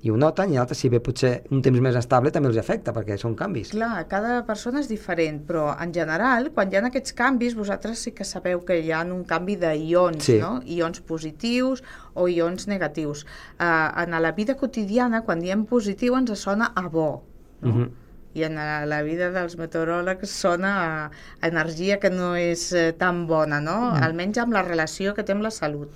i 0.06 0.12
ho 0.14 0.18
noten, 0.20 0.52
i 0.54 0.60
altres, 0.62 0.78
si 0.78 0.92
ve 0.94 1.00
potser 1.02 1.32
un 1.50 1.64
temps 1.66 1.82
més 1.82 1.96
estable, 1.98 2.30
també 2.34 2.52
els 2.52 2.60
afecta, 2.62 2.94
perquè 2.94 3.16
són 3.18 3.34
canvis. 3.38 3.72
Clar, 3.74 4.04
cada 4.12 4.44
persona 4.46 4.84
és 4.84 4.90
diferent, 4.92 5.40
però 5.48 5.72
en 5.74 5.94
general, 5.96 6.52
quan 6.54 6.70
hi 6.70 6.78
ha 6.78 6.84
aquests 6.86 7.16
canvis, 7.18 7.56
vosaltres 7.58 8.04
sí 8.06 8.14
que 8.14 8.28
sabeu 8.28 8.62
que 8.68 8.78
hi 8.78 8.92
ha 8.94 9.02
un 9.02 9.24
canvi 9.26 9.56
d'ions, 9.64 10.22
sí. 10.30 10.38
no? 10.44 10.60
Ions 10.78 11.02
positius 11.08 11.82
o 12.14 12.28
ions 12.30 12.70
negatius. 12.70 13.26
Uh, 13.58 13.90
en 14.04 14.14
la 14.22 14.34
vida 14.38 14.54
quotidiana, 14.60 15.24
quan 15.26 15.42
diem 15.42 15.66
positiu, 15.66 16.18
ens 16.20 16.36
sona 16.38 16.70
a 16.76 16.86
bo, 16.88 17.24
no? 17.62 17.70
Uh 17.70 17.74
mhm. 17.74 17.84
-huh. 17.84 18.06
i 18.38 18.44
en 18.44 18.54
la, 18.90 19.02
vida 19.02 19.32
dels 19.32 19.58
meteoròlegs 19.58 20.30
sona 20.30 20.72
a, 20.78 21.12
a 21.42 21.48
energia 21.48 22.00
que 22.00 22.12
no 22.12 22.36
és 22.36 22.72
eh, 22.72 22.94
tan 22.94 23.26
bona, 23.26 23.60
no? 23.60 23.96
Mm. 23.96 24.04
Almenys 24.04 24.38
amb 24.38 24.54
la 24.54 24.62
relació 24.62 25.16
que 25.16 25.24
té 25.24 25.32
amb 25.32 25.42
la 25.42 25.50
salut. 25.50 25.90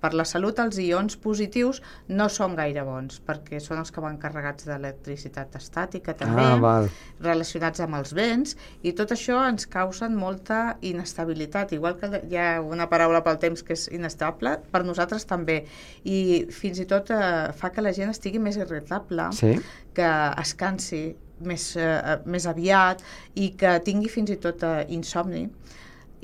Per 0.00 0.12
la 0.14 0.24
salut, 0.28 0.58
els 0.60 0.76
ions 0.78 1.16
positius 1.16 1.80
no 2.08 2.28
són 2.28 2.54
gaire 2.54 2.82
bons, 2.84 3.20
perquè 3.26 3.58
són 3.60 3.78
els 3.80 3.90
que 3.90 4.00
van 4.04 4.18
carregats 4.20 4.66
d'electricitat 4.68 5.54
estàtica 5.56 6.12
també, 6.14 6.42
Ah, 6.42 6.56
val. 6.60 6.88
relacionats 7.20 7.80
amb 7.80 7.94
els 7.96 8.12
vents, 8.12 8.56
i 8.82 8.92
tot 8.92 9.10
això 9.16 9.48
ens 9.48 9.66
causen 9.66 10.14
molta 10.14 10.76
inestabilitat. 10.82 11.72
Igual 11.72 11.96
que 11.96 12.22
hi 12.28 12.36
ha 12.36 12.60
una 12.60 12.88
paraula 12.88 13.22
pel 13.24 13.38
temps 13.38 13.62
que 13.62 13.72
és 13.72 13.88
inestable, 13.92 14.58
per 14.70 14.84
nosaltres 14.84 15.24
també. 15.26 15.64
I 16.04 16.46
fins 16.50 16.78
i 16.78 16.84
tot 16.86 17.10
eh, 17.10 17.52
fa 17.56 17.70
que 17.70 17.80
la 17.82 17.92
gent 17.92 18.10
estigui 18.10 18.38
més 18.38 18.56
irritable, 18.56 19.30
Sí? 19.32 19.56
que 19.94 20.10
es 20.42 20.54
cansi 20.54 21.16
més, 21.40 21.76
eh, 21.76 22.18
més 22.24 22.46
aviat 22.46 23.02
i 23.34 23.50
que 23.56 23.78
tingui 23.80 24.08
fins 24.08 24.30
i 24.30 24.36
tot 24.36 24.62
eh, 24.62 24.84
insomni. 24.88 25.48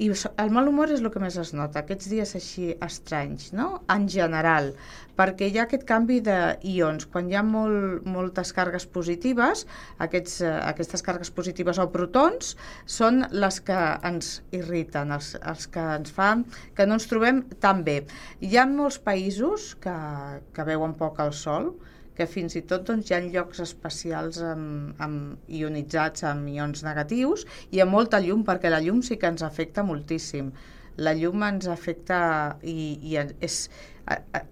I 0.02 0.08
el 0.42 0.48
mal 0.50 0.66
humor 0.66 0.90
és 0.90 1.02
el 1.04 1.10
que 1.14 1.20
més 1.22 1.36
es 1.38 1.52
nota, 1.54 1.82
aquests 1.82 2.08
dies 2.10 2.32
així 2.34 2.72
estranys, 2.82 3.52
no? 3.54 3.66
En 3.94 4.08
general, 4.10 4.72
perquè 5.18 5.46
hi 5.46 5.60
ha 5.60 5.66
aquest 5.68 5.84
canvi 5.86 6.16
d'ions. 6.26 7.06
Quan 7.12 7.28
hi 7.30 7.36
ha 7.38 7.44
molt, 7.46 8.08
moltes 8.16 8.50
cargues 8.56 8.88
positives, 8.96 9.62
aquests, 10.06 10.40
eh, 10.42 10.50
aquestes 10.72 11.06
cargues 11.06 11.30
positives 11.36 11.78
o 11.78 11.86
protons 11.94 12.56
són 12.96 13.22
les 13.44 13.60
que 13.68 13.78
ens 14.10 14.32
irriten, 14.58 15.14
els, 15.14 15.36
els 15.54 15.70
que 15.70 15.86
ens 16.00 16.10
fan 16.18 16.42
que 16.74 16.88
no 16.88 16.98
ens 16.98 17.06
trobem 17.12 17.44
tan 17.62 17.86
bé. 17.86 18.00
Hi 18.42 18.58
ha 18.58 18.66
molts 18.66 18.98
països 19.06 19.72
que, 19.86 19.96
que 20.56 20.66
veuen 20.72 20.98
poc 20.98 21.22
el 21.22 21.30
sol, 21.44 21.74
que 22.16 22.26
fins 22.28 22.56
i 22.58 22.62
tot 22.68 22.84
doncs, 22.88 23.08
hi 23.10 23.16
ha 23.16 23.22
llocs 23.24 23.62
especials 23.64 24.40
amb, 24.44 24.92
amb 25.02 25.48
ionitzats 25.48 26.26
amb 26.28 26.50
ions 26.52 26.84
negatius 26.84 27.46
i 27.70 27.80
amb 27.84 27.94
molta 27.96 28.20
llum, 28.20 28.44
perquè 28.44 28.70
la 28.72 28.82
llum 28.84 29.02
sí 29.02 29.16
que 29.16 29.30
ens 29.32 29.42
afecta 29.46 29.84
moltíssim. 29.86 30.52
La 31.00 31.14
llum 31.16 31.40
ens 31.46 31.66
afecta 31.72 32.58
i, 32.60 32.98
i 33.00 33.16
és, 33.40 33.62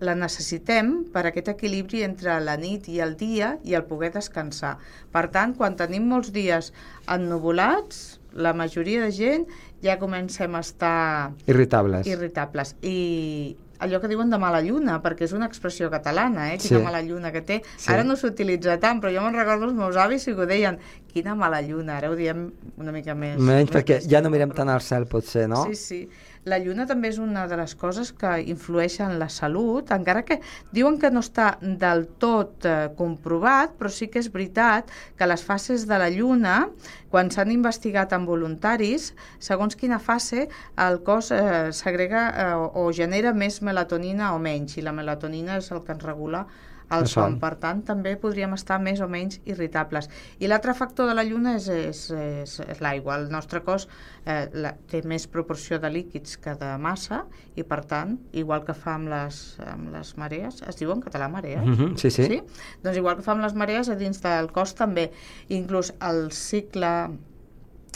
la 0.00 0.14
necessitem 0.14 0.92
per 1.12 1.24
aquest 1.28 1.50
equilibri 1.52 2.04
entre 2.06 2.38
la 2.40 2.56
nit 2.60 2.88
i 2.88 3.00
el 3.04 3.16
dia 3.18 3.56
i 3.66 3.74
el 3.76 3.84
poder 3.88 4.12
descansar. 4.14 4.76
Per 5.12 5.26
tant, 5.34 5.56
quan 5.58 5.76
tenim 5.76 6.06
molts 6.08 6.30
dies 6.32 6.70
ennuvolats, 7.10 8.20
la 8.32 8.54
majoria 8.54 9.02
de 9.04 9.10
gent 9.12 9.48
ja 9.82 9.98
comencem 9.98 10.54
a 10.54 10.62
estar 10.62 11.32
Irritables. 11.50 12.06
irritables. 12.06 12.76
I 12.80 13.56
allò 13.80 14.00
que 14.00 14.08
diuen 14.10 14.30
de 14.30 14.38
mala 14.40 14.60
lluna, 14.64 14.98
perquè 15.02 15.26
és 15.26 15.34
una 15.36 15.48
expressió 15.50 15.90
catalana, 15.92 16.50
eh? 16.54 16.58
Sí. 16.60 16.68
Quina 16.70 16.84
mala 16.86 17.02
lluna 17.02 17.32
que 17.34 17.42
té. 17.46 17.60
Sí. 17.76 17.90
Ara 17.92 18.04
no 18.06 18.16
s'utilitza 18.20 18.78
tant, 18.82 19.00
però 19.02 19.12
jo 19.14 19.24
me'n 19.24 19.38
recordo 19.38 19.68
els 19.68 19.76
meus 19.76 19.98
avis 20.00 20.26
i 20.28 20.34
ho 20.36 20.46
deien, 20.48 20.78
quina 21.10 21.34
mala 21.38 21.62
lluna, 21.64 21.98
ara 21.98 22.10
ho 22.12 22.16
diem 22.18 22.48
una 22.76 22.92
mica 22.94 23.14
més. 23.14 23.38
Menys 23.40 23.70
més 23.70 23.76
perquè 23.76 23.98
bèstia, 23.98 24.18
ja 24.18 24.24
no 24.24 24.32
mirem 24.32 24.52
tant 24.56 24.70
al 24.72 24.84
cel, 24.84 25.08
potser, 25.10 25.48
no? 25.50 25.64
Sí, 25.70 25.76
sí. 25.80 26.28
La 26.48 26.56
lluna 26.56 26.86
també 26.88 27.10
és 27.12 27.18
una 27.20 27.42
de 27.44 27.56
les 27.60 27.74
coses 27.76 28.14
que 28.16 28.30
influeix 28.48 28.94
en 29.04 29.18
la 29.20 29.26
salut, 29.28 29.90
encara 29.92 30.22
que 30.24 30.38
diuen 30.72 30.96
que 31.02 31.10
no 31.12 31.20
està 31.20 31.50
del 31.60 32.06
tot 32.22 32.64
eh, 32.64 32.88
comprovat, 32.96 33.74
però 33.76 33.90
sí 33.92 34.08
que 34.08 34.22
és 34.22 34.30
veritat 34.32 34.88
que 35.20 35.28
les 35.28 35.44
fases 35.44 35.84
de 35.90 35.98
la 36.00 36.08
lluna, 36.08 36.54
quan 37.12 37.28
s'han 37.28 37.52
investigat 37.52 38.16
amb 38.16 38.32
voluntaris, 38.32 39.10
segons 39.36 39.76
quina 39.76 40.00
fase 40.00 40.46
el 40.80 41.02
cos 41.04 41.28
eh, 41.36 41.68
segrega 41.76 42.24
eh, 42.30 42.48
o, 42.56 42.86
o 42.86 42.88
genera 42.96 43.36
més 43.36 43.60
melatonina 43.60 44.32
o 44.32 44.40
menys, 44.40 44.78
i 44.80 44.86
la 44.86 44.96
melatonina 44.96 45.60
és 45.60 45.68
el 45.76 45.84
que 45.84 45.92
ens 45.92 46.08
regula 46.08 46.46
El 46.90 47.06
son. 47.06 47.12
son. 47.12 47.38
Per 47.42 47.52
tant, 47.62 47.82
també 47.86 48.16
podríem 48.20 48.54
estar 48.56 48.80
més 48.82 49.00
o 49.00 49.08
menys 49.10 49.40
irritables. 49.48 50.10
I 50.42 50.50
l'altre 50.50 50.74
factor 50.74 51.10
de 51.10 51.14
la 51.14 51.24
lluna 51.26 51.54
és, 51.58 51.68
és, 51.70 52.02
és, 52.10 52.56
és 52.66 52.82
l'aigua. 52.82 53.18
El 53.20 53.30
nostre 53.32 53.62
cos 53.66 53.86
eh, 54.24 54.48
la, 54.54 54.74
té 54.90 55.02
més 55.06 55.26
proporció 55.30 55.80
de 55.82 55.90
líquids 55.92 56.36
que 56.42 56.56
de 56.60 56.72
massa 56.82 57.22
i, 57.54 57.62
per 57.62 57.82
tant, 57.90 58.18
igual 58.32 58.64
que 58.66 58.76
fa 58.76 58.96
amb 58.98 59.10
les, 59.12 59.40
amb 59.70 59.94
les 59.94 60.12
marees, 60.20 60.62
es 60.66 60.80
diu 60.80 60.92
en 60.94 61.02
català 61.04 61.30
marees? 61.32 61.64
Mhm, 61.64 61.96
sí, 62.00 62.10
sí. 62.10 62.26
sí? 62.26 62.42
Doncs 62.84 63.00
igual 63.00 63.18
que 63.20 63.26
fa 63.26 63.36
amb 63.36 63.46
les 63.46 63.56
marees, 63.56 63.90
a 63.90 63.98
dins 63.98 64.22
del 64.24 64.50
cos 64.54 64.74
també. 64.78 65.10
Inclús 65.60 65.94
el 66.10 66.30
cicle 66.34 66.94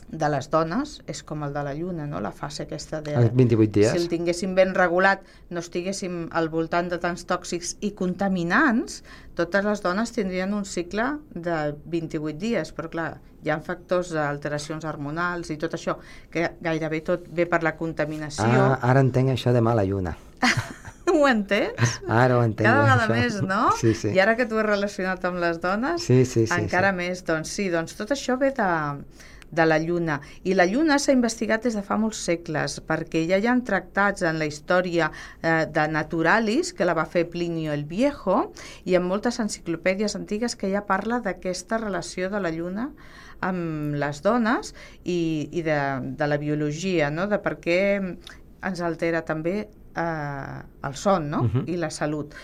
de 0.09 0.29
les 0.31 0.49
dones 0.51 0.99
és 1.11 1.23
com 1.27 1.43
el 1.47 1.55
de 1.55 1.63
la 1.67 1.75
lluna, 1.75 2.07
no? 2.07 2.21
la 2.23 2.31
fase 2.33 2.65
aquesta 2.65 3.01
de... 3.05 3.15
Els 3.19 3.33
28 3.35 3.73
dies. 3.75 3.93
Si 3.93 4.03
el 4.03 4.09
tinguéssim 4.13 4.55
ben 4.55 4.75
regulat, 4.77 5.25
no 5.51 5.63
estiguéssim 5.65 6.29
al 6.33 6.51
voltant 6.53 6.91
de 6.93 6.99
tants 7.03 7.27
tòxics 7.31 7.77
i 7.85 7.93
contaminants, 7.99 9.03
totes 9.39 9.67
les 9.67 9.83
dones 9.85 10.15
tindrien 10.15 10.55
un 10.55 10.65
cicle 10.69 11.09
de 11.35 11.59
28 11.91 12.39
dies, 12.39 12.71
però 12.77 12.93
clar, 12.93 13.09
hi 13.45 13.51
ha 13.53 13.59
factors 13.65 14.13
d'alteracions 14.15 14.87
hormonals 14.89 15.51
i 15.53 15.59
tot 15.61 15.75
això, 15.77 15.99
que 16.33 16.53
gairebé 16.65 17.03
tot 17.05 17.27
ve 17.29 17.49
per 17.51 17.63
la 17.67 17.75
contaminació. 17.77 18.47
Ah, 18.47 18.79
ara 18.83 19.05
entenc 19.05 19.35
això 19.35 19.53
de 19.57 19.65
mala 19.65 19.85
lluna. 19.89 20.17
Ho 21.15 21.29
entens? 21.29 21.99
Ara 22.09 22.39
ho 22.39 22.43
entenc. 22.43 22.67
Cada 22.67 22.81
vegada 22.81 23.05
això. 23.05 23.15
més, 23.15 23.37
no? 23.45 23.61
Sí, 23.81 23.93
sí. 23.95 24.11
I 24.17 24.21
ara 24.25 24.35
que 24.39 24.47
tu 24.51 24.59
has 24.59 24.67
relacionat 24.67 25.23
amb 25.29 25.39
les 25.43 25.61
dones, 25.63 26.03
Sí, 26.03 26.25
sí, 26.25 26.47
sí, 26.47 26.57
encara 26.57 26.91
sí. 26.95 26.97
més. 27.03 27.23
Doncs 27.29 27.53
sí, 27.55 27.69
doncs 27.71 27.95
tot 27.99 28.11
això 28.17 28.39
ve 28.41 28.51
de, 28.57 28.71
de 29.55 29.67
la 29.67 29.79
Lluna. 29.79 30.21
I 30.45 30.55
la 30.59 30.67
Lluna 30.67 30.99
s'ha 30.99 31.15
investigat 31.17 31.65
des 31.65 31.77
de 31.79 31.83
fa 31.87 31.99
molts 32.01 32.21
segles, 32.27 32.79
perquè 32.89 33.25
ja 33.29 33.39
hi 33.39 33.49
ha 33.49 33.57
tractats 33.65 34.25
en 34.27 34.39
la 34.41 34.49
història 34.51 35.11
eh, 35.43 35.65
de 35.71 35.87
Naturalis, 35.89 36.73
que 36.75 36.87
la 36.89 36.97
va 36.99 37.07
fer 37.07 37.27
Plinio 37.31 37.73
el 37.73 37.85
Viejo, 37.89 38.51
i 38.85 38.97
en 38.99 39.07
moltes 39.07 39.41
enciclopèdies 39.41 40.17
antigues 40.19 40.57
que 40.57 40.73
ja 40.73 40.85
parla 40.89 41.21
d'aquesta 41.25 41.79
relació 41.79 42.31
de 42.31 42.43
la 42.43 42.53
Lluna 42.55 42.91
amb 43.45 43.95
les 44.01 44.21
dones 44.25 44.73
i, 45.05 45.49
i 45.53 45.63
de, 45.63 45.79
de 46.19 46.29
la 46.29 46.39
biologia, 46.41 47.11
no? 47.11 47.29
de 47.31 47.41
per 47.43 47.59
què 47.61 47.81
ens 48.65 48.81
altera 48.81 49.25
també 49.27 49.67
eh, 49.97 50.63
el 50.89 50.95
son 50.95 51.31
no? 51.31 51.43
Mhm. 51.45 51.65
i 51.67 51.77
la 51.77 51.91
salut. 51.91 52.35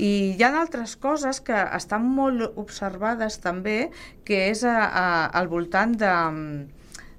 I 0.00 0.34
hi 0.38 0.42
ha 0.42 0.60
altres 0.60 0.96
coses 0.96 1.40
que 1.44 1.56
estan 1.76 2.06
molt 2.08 2.52
observades 2.56 3.38
també, 3.40 3.90
que 4.24 4.46
és 4.50 4.62
a, 4.64 4.76
a, 4.86 5.26
al 5.26 5.48
voltant 5.48 5.92
de, 6.00 6.12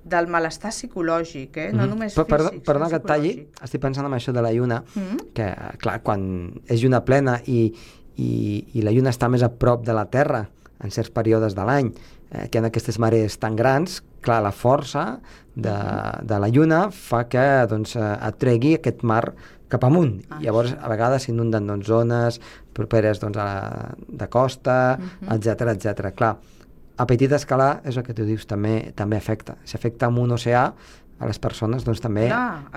del 0.03 0.27
malestar 0.27 0.71
psicològic, 0.73 1.57
eh? 1.57 1.71
no 1.73 1.83
Mhm. 1.83 1.89
només 1.89 2.15
Però, 2.17 2.25
perdó, 2.25 2.49
físic, 2.49 2.65
perdó 2.65 2.85
sinó 2.85 2.89
que 2.89 2.95
et 2.95 3.05
talli, 3.07 3.47
estic 3.61 3.81
pensant 3.81 4.05
en 4.07 4.13
això 4.13 4.33
de 4.33 4.41
la 4.41 4.51
lluna, 4.51 4.83
Mm? 4.95 5.17
que, 5.33 5.55
clar, 5.77 6.01
quan 6.01 6.61
és 6.67 6.81
lluna 6.81 7.03
plena 7.05 7.39
i, 7.45 7.71
i, 8.17 8.65
i 8.73 8.81
la 8.81 8.91
lluna 8.91 9.11
està 9.11 9.29
més 9.29 9.43
a 9.43 9.49
prop 9.49 9.85
de 9.85 9.93
la 9.93 10.05
Terra 10.09 10.49
en 10.83 10.89
certs 10.89 11.11
períodes 11.11 11.53
de 11.53 11.63
l'any, 11.63 11.93
eh, 12.31 12.47
que 12.49 12.57
hi 12.57 12.63
ha 12.63 12.67
aquestes 12.67 12.97
marees 12.97 13.37
tan 13.37 13.55
grans, 13.55 14.01
clar, 14.21 14.41
la 14.41 14.51
força 14.51 15.19
de, 15.55 15.75
de 16.23 16.39
la 16.39 16.47
lluna 16.49 16.89
fa 16.91 17.27
que 17.29 17.67
doncs, 17.69 17.95
eh, 17.95 18.17
atregui 18.21 18.75
aquest 18.79 19.03
mar 19.03 19.35
cap 19.71 19.85
amunt. 19.87 20.17
Ah, 20.29 20.39
llavors, 20.43 20.73
a 20.75 20.89
vegades 20.91 21.27
s'inunden 21.27 21.69
doncs, 21.69 21.87
zones 21.87 22.39
properes 22.77 23.21
doncs, 23.23 23.39
a 23.39 23.45
la, 23.47 23.91
de 24.21 24.27
costa, 24.31 24.77
etc 25.27 25.73
etc. 25.75 26.11
Clar, 26.17 26.35
a 27.01 27.07
petita 27.09 27.39
escala 27.39 27.73
és 27.87 27.97
el 27.97 28.05
que 28.05 28.15
tu 28.17 28.27
dius, 28.27 28.45
també 28.49 28.91
també 28.97 29.17
afecta. 29.17 29.57
Si 29.65 29.77
afecta 29.79 30.09
amb 30.11 30.21
un 30.21 30.35
oceà, 30.37 30.67
a 31.21 31.27
les 31.29 31.37
persones 31.39 31.85
doncs, 31.85 32.01
també 32.01 32.23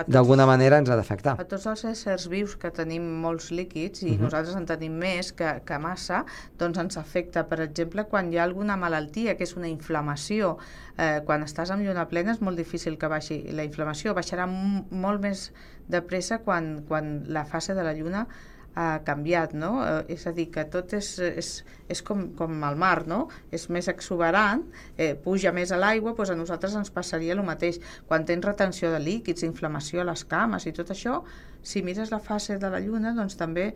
d'alguna 0.07 0.45
manera 0.45 0.77
ens 0.77 0.89
ha 0.93 0.95
d'afectar. 0.99 1.33
A 1.41 1.45
tots 1.49 1.65
els 1.71 1.83
éssers 1.89 2.27
vius 2.29 2.55
que 2.61 2.69
tenim 2.71 3.03
molts 3.23 3.49
líquids 3.51 4.03
i 4.03 4.11
Mhm. 4.13 4.21
nosaltres 4.27 4.55
en 4.55 4.65
tenim 4.69 4.93
més 5.01 5.31
que, 5.33 5.61
que 5.65 5.79
massa, 5.79 6.23
doncs 6.59 6.77
ens 6.77 6.97
afecta. 6.97 7.47
Per 7.49 7.59
exemple, 7.61 8.05
quan 8.05 8.31
hi 8.31 8.37
ha 8.37 8.43
alguna 8.43 8.77
malaltia, 8.77 9.35
que 9.35 9.43
és 9.43 9.55
una 9.57 9.67
inflamació, 9.67 10.57
eh, 10.97 11.21
quan 11.25 11.41
estàs 11.43 11.71
amb 11.71 11.81
lluna 11.83 12.07
plena 12.07 12.31
és 12.31 12.41
molt 12.41 12.57
difícil 12.57 12.97
que 12.97 13.07
baixi 13.07 13.41
la 13.51 13.63
inflamació. 13.63 14.13
Baixarà 14.13 14.45
molt 14.47 15.21
més 15.21 15.51
de 15.87 16.01
pressa 16.01 16.39
quan, 16.39 16.83
quan 16.87 17.23
la 17.27 17.45
fase 17.45 17.73
de 17.73 17.83
la 17.83 17.93
lluna 17.93 18.27
ha 18.75 18.99
canviat, 19.07 19.55
no? 19.55 19.79
Eh, 19.85 20.15
és 20.17 20.25
a 20.27 20.33
dir, 20.35 20.49
que 20.51 20.65
tot 20.71 20.93
és, 20.97 21.09
és, 21.23 21.49
és 21.91 22.03
com, 22.05 22.27
com 22.37 22.63
el 22.67 22.77
mar, 22.79 23.05
no? 23.07 23.25
És 23.55 23.69
més 23.71 23.87
exuberant, 23.91 24.65
eh, 24.97 25.13
puja 25.25 25.53
més 25.55 25.71
a 25.71 25.79
l'aigua, 25.79 26.13
doncs 26.17 26.33
a 26.33 26.37
nosaltres 26.37 26.75
ens 26.75 26.91
passaria 26.93 27.33
el 27.37 27.43
mateix. 27.47 27.79
Quan 28.09 28.27
tens 28.27 28.45
retenció 28.45 28.91
de 28.91 28.99
líquids, 28.99 29.47
inflamació 29.47 30.03
a 30.03 30.09
les 30.11 30.25
cames 30.27 30.67
i 30.67 30.75
tot 30.75 30.91
això, 30.91 31.21
si 31.65 31.81
mires 31.81 32.11
la 32.11 32.19
fase 32.19 32.59
de 32.61 32.69
la 32.69 32.83
lluna, 32.83 33.15
doncs 33.17 33.39
també 33.39 33.71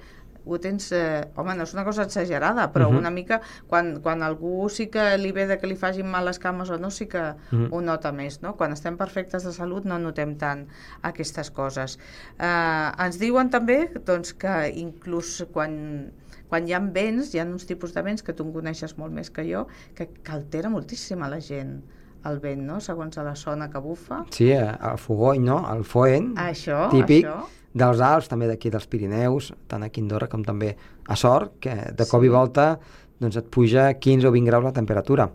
ho 0.56 0.60
tens... 0.60 0.92
Eh, 0.92 1.28
home, 1.36 1.54
no 1.56 1.64
és 1.64 1.74
una 1.76 1.84
cosa 1.86 2.04
exagerada, 2.08 2.72
però 2.74 2.90
Mhm. 2.90 2.98
una 2.98 3.10
mica... 3.12 3.42
Quan, 3.68 4.00
quan 4.02 4.24
algú 4.24 4.70
sí 4.70 4.88
que 4.88 5.18
li 5.18 5.32
ve 5.32 5.46
de 5.48 5.58
que 5.60 5.68
li 5.68 5.76
facin 5.76 6.08
mal 6.10 6.26
les 6.26 6.40
cames 6.40 6.70
o 6.70 6.78
no, 6.78 6.90
sí 6.92 7.08
que 7.08 7.22
Mhm. 7.52 7.68
ho 7.72 7.82
nota 7.82 8.12
més, 8.12 8.42
no? 8.42 8.56
Quan 8.58 8.72
estem 8.74 8.98
perfectes 8.98 9.44
de 9.44 9.52
salut 9.54 9.86
no 9.86 10.00
notem 10.00 10.36
tant 10.38 10.68
aquestes 11.02 11.52
coses. 11.52 12.00
Eh, 12.40 12.92
ens 13.06 13.20
diuen 13.20 13.50
també 13.50 13.90
doncs, 14.06 14.34
que 14.34 14.70
inclús 14.76 15.46
quan, 15.54 16.12
quan 16.50 16.68
hi 16.68 16.74
ha 16.74 16.80
vents, 16.80 17.34
hi 17.34 17.40
ha 17.40 17.46
uns 17.46 17.66
tipus 17.66 17.94
de 17.94 18.02
vents 18.02 18.24
que 18.24 18.34
tu 18.34 18.44
en 18.44 18.54
coneixes 18.54 18.98
molt 18.98 19.14
més 19.14 19.30
que 19.30 19.44
jo, 19.52 19.68
que, 19.96 20.08
que 20.24 20.32
altera 20.32 20.70
moltíssim 20.70 21.22
a 21.24 21.30
la 21.30 21.40
gent 21.40 21.82
el 22.26 22.40
vent, 22.40 22.62
no? 22.66 22.80
segons 22.82 23.18
a 23.18 23.24
la 23.24 23.36
zona 23.36 23.70
que 23.70 23.80
bufa. 23.80 24.26
Sí, 24.32 24.52
eh, 24.52 24.66
el 24.92 24.98
fogony, 24.98 25.40
no? 25.46 25.62
El 25.74 25.84
foent, 25.84 26.34
Això, 26.38 26.90
típic 26.92 27.26
això. 27.26 27.46
dels 27.74 28.00
Alps, 28.02 28.28
també 28.28 28.48
d'aquí 28.48 28.70
dels 28.70 28.88
Pirineus, 28.88 29.54
tant 29.68 29.84
aquí 29.84 30.02
a 30.02 30.04
Andorra 30.04 30.28
com 30.28 30.44
també 30.44 30.76
a 31.08 31.16
Sort, 31.16 31.60
que 31.60 31.76
de 31.96 32.06
cop 32.06 32.22
Sí. 32.22 32.26
i 32.28 32.30
volta 32.30 32.80
doncs 33.20 33.36
et 33.38 33.46
puja 33.50 33.94
15 33.94 34.28
o 34.28 34.32
20 34.32 34.46
graus 34.48 34.64
la 34.64 34.72
temperatura. 34.74 35.30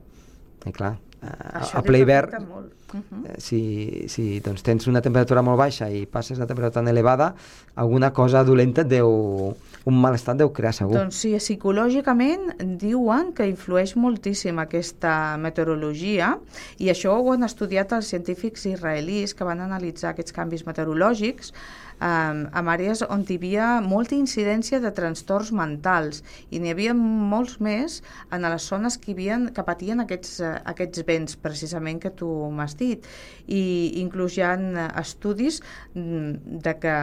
I 0.67 0.73
clar, 0.73 0.97
a, 1.23 1.61
Això 1.61 1.79
a 1.79 1.83
ple 1.83 1.99
hivern, 2.01 2.47
molt. 2.49 2.73
Uh 2.95 3.01
-huh. 3.01 3.27
eh, 3.27 3.41
si, 3.41 4.05
si 4.09 4.41
doncs, 4.41 4.63
tens 4.63 4.87
una 4.87 5.01
temperatura 5.03 5.43
molt 5.43 5.59
baixa 5.59 5.91
i 5.91 6.07
passes 6.07 6.39
a 6.39 6.47
temperatura 6.47 6.83
tan 6.83 6.89
elevada, 6.89 7.35
alguna 7.75 8.13
cosa 8.13 8.45
dolenta 8.45 8.83
et 8.83 8.89
deu, 8.89 9.57
un 9.85 10.01
malestar 10.01 10.35
deu 10.41 10.51
crear 10.57 10.73
segur. 10.77 10.97
Doncs 10.97 11.21
sí, 11.25 11.35
psicològicament 11.37 12.55
diuen 12.81 13.33
que 13.37 13.47
influeix 13.51 13.95
moltíssim 14.01 14.61
aquesta 14.63 15.37
meteorologia 15.41 16.35
i 16.81 16.89
això 16.93 17.19
ho 17.19 17.33
han 17.35 17.45
estudiat 17.45 17.93
els 17.97 18.09
científics 18.13 18.65
israelis 18.71 19.37
que 19.37 19.45
van 19.45 19.61
analitzar 19.65 20.15
aquests 20.15 20.33
canvis 20.37 20.65
meteorològics 20.69 21.53
um, 22.01 22.41
en 22.49 22.71
àrees 22.73 23.05
on 23.05 23.27
hi 23.29 23.37
havia 23.37 23.69
molta 23.85 24.17
incidència 24.17 24.81
de 24.81 24.93
trastorns 24.97 25.53
mentals 25.53 26.23
i 26.51 26.63
n'hi 26.63 26.73
havia 26.73 26.97
molts 26.97 27.59
més 27.61 28.01
en 28.33 28.49
les 28.49 28.65
zones 28.65 28.97
que, 28.97 29.13
havien, 29.13 29.51
que 29.53 29.67
patien 29.69 30.01
aquests, 30.01 30.39
uh, 30.41 30.57
aquests 30.73 31.05
vents 31.05 31.37
precisament 31.45 32.01
que 32.01 32.15
tu 32.17 32.31
m'has 32.57 32.77
dit 32.81 33.05
i 33.53 34.01
inclús 34.01 34.39
hi 34.39 34.47
ha 34.47 34.57
estudis 35.03 35.61
mm, 35.93 36.61
de 36.65 36.77
que, 36.81 36.97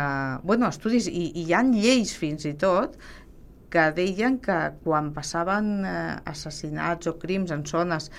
bueno, 0.49 0.65
estudis 0.73 1.05
i, 1.11 1.29
i 1.29 1.45
hi 1.45 1.53
ha 1.53 1.61
lleis 1.69 2.17
fins 2.17 2.49
i 2.49 2.55
tot 2.57 2.70
que 3.71 3.85
deien 3.95 4.37
que 4.43 4.57
quan 4.83 5.11
passaven 5.15 5.85
eh, 5.87 6.15
assassinats 6.27 7.07
o 7.07 7.17
crims 7.21 7.53
en 7.55 7.63
zones 7.65 8.11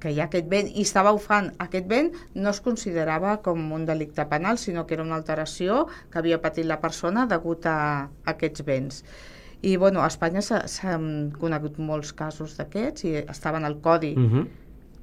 que 0.00 0.10
hi 0.10 0.20
ha 0.20 0.26
aquest 0.26 0.48
vent 0.50 0.70
i 0.72 0.84
estava 0.86 1.12
bufant 1.12 1.50
aquest 1.62 1.86
vent 1.90 2.14
no 2.34 2.50
es 2.50 2.62
considerava 2.64 3.36
com 3.44 3.68
un 3.76 3.84
delicte 3.86 4.24
penal 4.30 4.58
sinó 4.58 4.86
que 4.86 4.96
era 4.96 5.04
una 5.04 5.18
alteració 5.20 5.84
que 6.10 6.18
havia 6.22 6.40
patit 6.42 6.66
la 6.66 6.80
persona 6.80 7.26
degut 7.30 7.68
a, 7.68 7.76
a 8.24 8.34
aquests 8.34 8.64
vents 8.66 9.04
i 9.60 9.76
bueno, 9.76 10.00
a 10.00 10.08
Espanya 10.08 10.40
s'han 10.40 11.32
conegut 11.36 11.76
molts 11.78 12.14
casos 12.16 12.56
d'aquests 12.56 13.04
i 13.04 13.16
estaven 13.20 13.68
al 13.68 13.76
codi 13.84 14.14
Uh 14.16 14.30
-huh. 14.32 14.46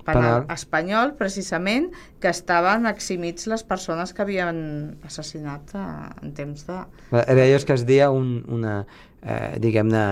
Penal, 0.08 0.44
Penal. 0.46 0.56
espanyol 0.56 1.14
precisament 1.20 1.90
que 2.24 2.32
estaven 2.32 2.88
eximits 2.90 3.46
les 3.52 3.64
persones 3.68 4.14
que 4.16 4.24
havien 4.26 4.58
assassinat 5.06 5.76
a, 5.78 5.86
en 6.24 6.34
temps 6.38 6.66
de... 6.68 6.80
Era 7.28 7.44
allò 7.46 7.60
que 7.68 7.76
es 7.78 7.86
deia 7.88 8.10
un, 8.12 8.40
una, 8.48 8.80
eh, 9.22 9.58
diguem-ne, 9.62 10.04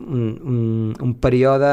un, 0.00 0.24
un, 0.42 0.60
un 1.04 1.14
període 1.20 1.70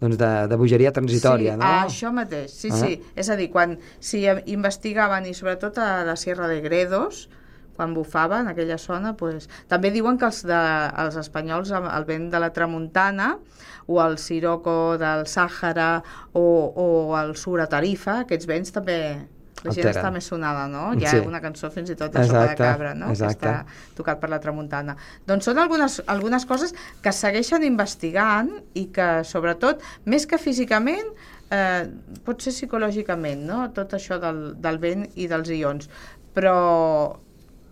doncs, 0.00 0.18
de, 0.20 0.30
de 0.50 0.56
bogeria 0.60 0.90
transitòria, 0.92 1.54
sí, 1.54 1.60
no? 1.62 1.72
això 1.86 2.10
mateix, 2.12 2.52
sí, 2.52 2.68
Ah. 2.72 2.76
sí. 2.82 2.98
És 3.16 3.30
a 3.32 3.36
dir, 3.38 3.48
quan 3.52 3.78
si 4.00 4.24
investigaven, 4.52 5.24
i 5.30 5.34
sobretot 5.34 5.78
a 5.80 6.04
la 6.04 6.16
Sierra 6.20 6.48
de 6.48 6.60
Gredos, 6.60 7.28
quan 7.76 7.94
bufava 7.94 8.40
en 8.42 8.48
aquella 8.52 8.78
zona, 8.80 9.14
pues, 9.16 9.46
també 9.68 9.92
diuen 9.94 10.18
que 10.18 10.26
els, 10.26 10.42
de, 10.48 10.58
els 11.04 11.16
espanyols, 11.22 11.70
el 11.76 12.04
vent 12.08 12.30
de 12.32 12.40
la 12.42 12.50
tramuntana, 12.56 13.36
o 13.86 14.00
el 14.02 14.18
siroco 14.18 14.96
del 14.98 15.26
Sàhara, 15.30 16.02
o, 16.34 16.42
o 16.74 16.86
el 17.20 17.36
sur 17.38 17.60
a 17.62 17.68
Tarifa, 17.70 18.22
aquests 18.26 18.46
vents 18.50 18.72
també... 18.74 19.00
La 19.64 19.72
gent 19.72 19.86
Alteren. 19.88 19.96
està 20.04 20.10
més 20.12 20.26
sonada, 20.28 20.66
no? 20.68 20.82
Hi 20.94 21.06
ha 21.08 21.12
Sí. 21.14 21.20
una 21.26 21.40
cançó 21.42 21.70
fins 21.72 21.88
i 21.90 21.94
tot 21.96 22.12
de 22.12 22.22
Sopa 22.28 22.42
de 22.50 22.56
Cabra, 22.58 22.90
no? 22.94 23.08
exacte. 23.10 23.40
Que 23.40 23.48
està 23.48 23.94
tocat 23.96 24.20
per 24.20 24.28
la 24.30 24.38
tramuntana. 24.38 24.94
Doncs 25.26 25.48
són 25.48 25.58
algunes, 25.58 25.96
algunes 26.12 26.44
coses 26.46 26.74
que 27.02 27.10
segueixen 27.10 27.64
investigant 27.66 28.50
i 28.78 28.84
que, 28.94 29.24
sobretot, 29.24 29.80
més 30.04 30.26
que 30.28 30.38
físicament, 30.38 31.08
eh, 31.50 31.88
pot 32.28 32.44
ser 32.44 32.52
psicològicament, 32.52 33.42
no? 33.48 33.62
Tot 33.74 33.96
això 33.96 34.20
del, 34.22 34.52
del 34.60 34.78
vent 34.78 35.08
i 35.16 35.26
dels 35.32 35.50
ions. 35.56 35.88
Però 36.36 36.54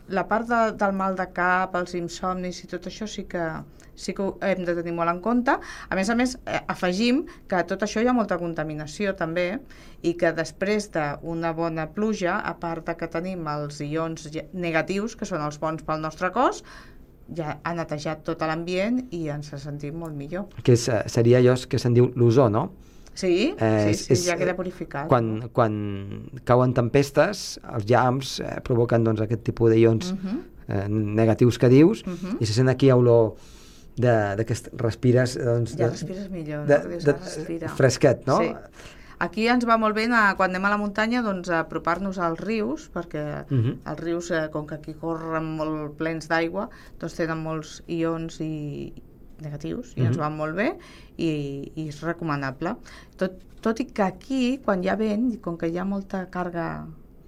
la 0.08 0.26
part 0.28 0.48
de, 0.48 0.60
del 0.78 0.92
mal 0.96 1.16
de 1.16 1.26
cap, 1.32 1.74
els 1.78 1.94
insomnis 1.98 2.62
i 2.64 2.68
tot 2.70 2.90
això 2.90 3.08
sí 3.08 3.24
que 3.30 3.46
sí 3.94 4.12
que 4.14 4.22
ho 4.22 4.38
hem 4.42 4.64
de 4.66 4.74
tenir 4.74 4.92
molt 4.94 5.10
en 5.10 5.20
compte. 5.22 5.54
A 5.54 5.94
més 5.96 6.10
a 6.10 6.16
més, 6.18 6.36
eh, 6.46 6.60
afegim 6.68 7.24
que 7.48 7.62
tot 7.68 7.84
això 7.86 8.02
hi 8.02 8.08
ha 8.10 8.16
molta 8.16 8.38
contaminació 8.40 9.14
també 9.14 9.60
i 10.02 10.14
que 10.18 10.32
després 10.34 10.90
d'una 10.94 11.52
bona 11.54 11.86
pluja, 11.94 12.40
a 12.40 12.56
part 12.58 12.86
de 12.86 12.96
que 12.98 13.08
tenim 13.08 13.46
els 13.48 13.80
ions 13.80 14.28
negatius, 14.52 15.16
que 15.16 15.26
són 15.26 15.44
els 15.46 15.60
bons 15.60 15.86
pel 15.86 16.02
nostre 16.02 16.32
cos, 16.34 16.64
ja 17.34 17.58
ha 17.62 17.74
netejat 17.74 18.24
tot 18.24 18.42
l'ambient 18.42 19.06
i 19.16 19.28
ens 19.32 19.54
sentim 19.62 19.96
molt 20.02 20.14
millor. 20.14 20.50
Que 20.62 20.74
és, 20.74 20.88
eh, 20.88 21.04
seria 21.06 21.38
allò 21.38 21.56
que 21.68 21.78
se'n 21.78 21.94
diu 21.94 22.10
l'ozó, 22.16 22.50
no? 22.50 22.72
Sí, 23.14 23.54
Eh, 23.58 23.92
sí, 23.94 24.04
sí, 24.04 24.12
és, 24.12 24.24
ja 24.26 24.36
queda 24.36 24.56
purificat. 24.56 25.06
Quan, 25.08 25.48
quan 25.52 26.28
cauen 26.44 26.74
tempestes, 26.74 27.60
els 27.72 27.86
llamps 27.86 28.40
eh, 28.40 28.60
provoquen 28.66 29.04
doncs, 29.04 29.20
aquest 29.20 29.44
tipus 29.44 29.70
de 29.70 29.78
ions 29.78 30.12
Uh 30.12 30.18
-huh. 30.18 30.40
eh, 30.68 30.88
negatius 30.88 31.58
que 31.58 31.68
dius, 31.68 32.04
Mhm. 32.06 32.36
i 32.40 32.46
se 32.46 32.52
sent 32.52 32.68
aquí 32.68 32.90
olor 32.90 33.34
de, 33.96 34.34
de 34.36 34.44
que 34.44 34.54
respires 34.76 35.38
doncs, 35.38 35.76
Ja 35.76 35.84
de, 35.86 35.90
respires 35.90 36.28
millor, 36.30 36.66
de, 36.66 36.78
no? 36.78 36.88
Dius, 36.88 37.04
de, 37.04 37.10
"Ah, 37.12 37.18
respira". 37.22 37.68
fresquet, 37.68 38.26
no? 38.26 38.38
Sí. 38.38 38.52
Aquí 39.20 39.46
ens 39.46 39.64
va 39.66 39.76
molt 39.78 39.94
bé, 39.94 40.08
a, 40.12 40.34
quan 40.36 40.50
anem 40.50 40.64
a 40.64 40.70
la 40.70 40.76
muntanya, 40.76 41.22
doncs, 41.22 41.48
apropar-nos 41.48 42.18
als 42.18 42.40
rius, 42.40 42.90
perquè 42.92 43.44
Mhm. 43.48 43.78
els 43.86 44.00
rius, 44.00 44.30
eh, 44.32 44.48
com 44.50 44.66
que 44.66 44.74
aquí 44.74 44.92
corren 44.94 45.44
molt 45.56 45.96
plens 45.96 46.26
d'aigua, 46.28 46.68
doncs 46.98 47.14
tenen 47.14 47.38
molts 47.38 47.84
ions 47.86 48.40
i 48.40 48.92
negatius, 49.40 49.94
i 49.96 50.00
ens 50.04 50.16
Mhm. 50.16 50.20
van 50.20 50.36
molt 50.36 50.54
bé, 50.56 50.76
i, 51.16 51.72
i 51.74 51.88
és 51.88 52.00
recomanable. 52.02 52.76
Tot, 53.16 53.32
tot 53.60 53.80
i 53.80 53.84
que 53.86 54.02
aquí, 54.02 54.58
quan 54.64 54.82
hi 54.84 54.88
ha 54.88 54.96
vent, 54.96 55.32
i 55.32 55.38
com 55.38 55.56
que 55.56 55.68
hi 55.68 55.78
ha 55.78 55.84
molta 55.84 56.26
càrrega 56.30 56.86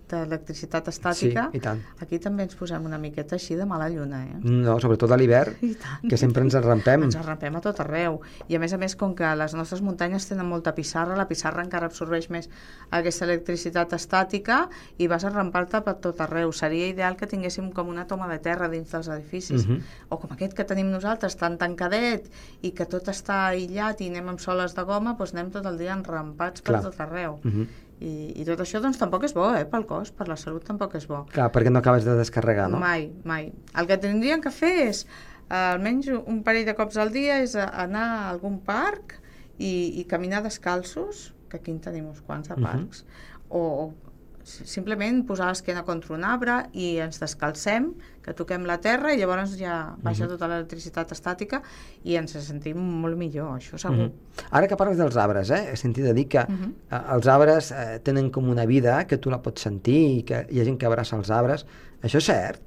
d'electricitat 0.08 0.88
estàtica, 0.88 1.48
Sí, 1.52 1.58
i 1.58 1.60
tant. 1.60 1.80
aquí 2.00 2.18
també 2.22 2.44
ens 2.44 2.54
posem 2.54 2.84
una 2.84 2.98
miqueta 2.98 3.34
així 3.36 3.56
de 3.56 3.66
mala 3.66 3.88
lluna, 3.88 4.22
eh? 4.24 4.36
No, 4.42 4.78
sobretot 4.80 5.10
a 5.10 5.16
l'hivern, 5.16 5.56
que 6.10 6.16
sempre 6.16 6.42
ens 6.42 6.54
enrampem. 6.54 7.02
Ens 7.08 7.16
arrepem 7.16 7.56
a 7.56 7.60
tot 7.60 7.80
arreu. 7.80 8.20
I 8.48 8.56
a 8.56 8.58
més 8.62 8.72
a 8.72 8.78
més, 8.78 8.94
com 8.96 9.14
que 9.14 9.28
les 9.36 9.54
nostres 9.54 9.82
muntanyes 9.82 10.26
tenen 10.28 10.46
molta 10.46 10.74
pissarra, 10.74 11.16
la 11.16 11.26
pissarra 11.28 11.64
encara 11.64 11.86
absorbeix 11.90 12.28
més 12.30 12.48
aquesta 12.90 13.24
electricitat 13.26 13.92
estàtica 13.96 14.68
i 14.98 15.06
vas 15.08 15.24
arrampar-te 15.24 15.80
per 15.82 15.96
tot 16.04 16.20
arreu. 16.20 16.52
Seria 16.52 16.88
ideal 16.88 17.16
que 17.16 17.26
tinguéssim 17.26 17.72
com 17.72 17.88
una 17.88 18.06
toma 18.06 18.28
de 18.28 18.38
terra 18.38 18.68
dins 18.68 18.90
dels 18.92 19.08
edificis. 19.08 19.66
Mhm. 19.66 19.80
O 20.10 20.18
com 20.18 20.32
aquest 20.32 20.54
que 20.54 20.64
tenim 20.64 20.90
nosaltres, 20.90 21.36
tan 21.36 21.58
tancadet 21.58 22.30
i 22.62 22.70
que 22.72 22.86
tot 22.86 23.08
està 23.08 23.46
aïllat 23.48 24.00
i 24.00 24.08
anem 24.08 24.28
amb 24.28 24.40
soles 24.40 24.74
de 24.74 24.82
goma, 24.84 25.16
doncs 25.18 25.34
anem 25.34 25.50
tot 25.50 25.66
el 25.66 25.78
dia 25.78 25.92
enrampats 25.94 26.62
per 26.62 26.74
Clar. 26.76 26.82
tot 26.82 27.00
arreu. 27.00 27.38
Mhm. 27.42 27.66
I, 28.00 28.32
I 28.40 28.44
tot 28.44 28.61
això 28.61 28.80
doncs 28.85 28.98
tampoc 29.00 29.24
és 29.24 29.32
bo, 29.32 29.46
eh, 29.56 29.64
pel 29.64 29.87
cos, 29.88 30.11
per 30.12 30.26
la 30.28 30.37
salut 30.37 30.64
tampoc 30.68 30.94
és 30.98 31.06
bo. 31.09 31.22
Clar, 31.32 31.50
perquè 31.52 31.70
no 31.72 31.78
acabes 31.80 32.04
de 32.04 32.16
descarregar, 32.18 32.68
no? 32.70 32.78
Mai, 32.82 33.11
mai. 33.24 33.52
El 33.74 33.87
que 33.88 33.96
tindrien 33.96 34.42
que 34.44 34.50
fer 34.52 34.88
és, 34.88 35.06
eh, 35.48 35.54
almenys 35.54 36.09
un 36.26 36.42
parell 36.44 36.66
de 36.66 36.74
cops 36.76 36.96
al 36.98 37.11
dia, 37.14 37.38
és 37.42 37.54
anar 37.56 38.04
a 38.18 38.28
algun 38.35 38.59
parc 38.61 39.16
i, 39.59 40.00
i 40.00 40.04
caminar 40.04 40.42
descalços, 40.44 41.32
que 41.48 41.56
aquí 41.56 41.70
en 41.70 41.80
tenim 41.80 42.09
uns 42.11 42.20
quants 42.20 42.48
de 42.48 42.56
Mhm. 42.56 42.62
parcs, 42.66 43.04
o, 43.48 43.61
o 43.61 43.92
si- 43.92 44.05
simplement 44.46 45.24
posar 45.26 45.48
l'esquena 45.50 45.82
contra 45.85 46.14
un 46.14 46.22
arbre 46.24 46.54
i 46.72 46.96
ens 47.02 47.18
descalcem, 47.18 47.88
que 48.22 48.35
toquem 48.35 48.64
la 48.66 48.76
terra 48.82 49.12
i 49.14 49.18
llavors 49.18 49.56
ja 49.59 49.96
baixa 50.02 50.24
Mhm. 50.24 50.30
tota 50.32 50.48
l'electricitat 50.48 51.11
estàtica 51.12 51.62
i 52.04 52.14
ens 52.16 52.32
sentim 52.32 52.78
molt 52.78 53.16
millor, 53.18 53.59
això 53.59 53.78
segur. 53.78 54.06
Mhm. 54.09 54.46
Ara 54.50 54.68
que 54.68 54.76
parles 54.76 54.98
dels 54.98 55.16
arbres, 55.16 55.50
eh, 55.50 55.72
he 55.72 55.76
sentit 55.76 56.06
a 56.06 56.12
dir 56.12 56.28
que 56.28 56.44
Mhm. 56.46 56.74
eh, 56.90 57.00
els 57.14 57.26
arbres 57.26 57.72
eh, 57.72 58.00
tenen 58.02 58.30
com 58.30 58.48
una 58.48 58.66
vida 58.66 59.06
que 59.06 59.18
tu 59.18 59.30
la 59.30 59.42
pots 59.42 59.62
sentir 59.62 60.18
i 60.18 60.22
que 60.22 60.46
hi 60.50 60.61
ha 60.61 60.64
gent 60.64 60.78
que 60.78 60.87
abraça 60.87 61.16
els 61.16 61.30
arbres. 61.30 61.66
Això 62.02 62.18
és 62.18 62.24
cert? 62.24 62.61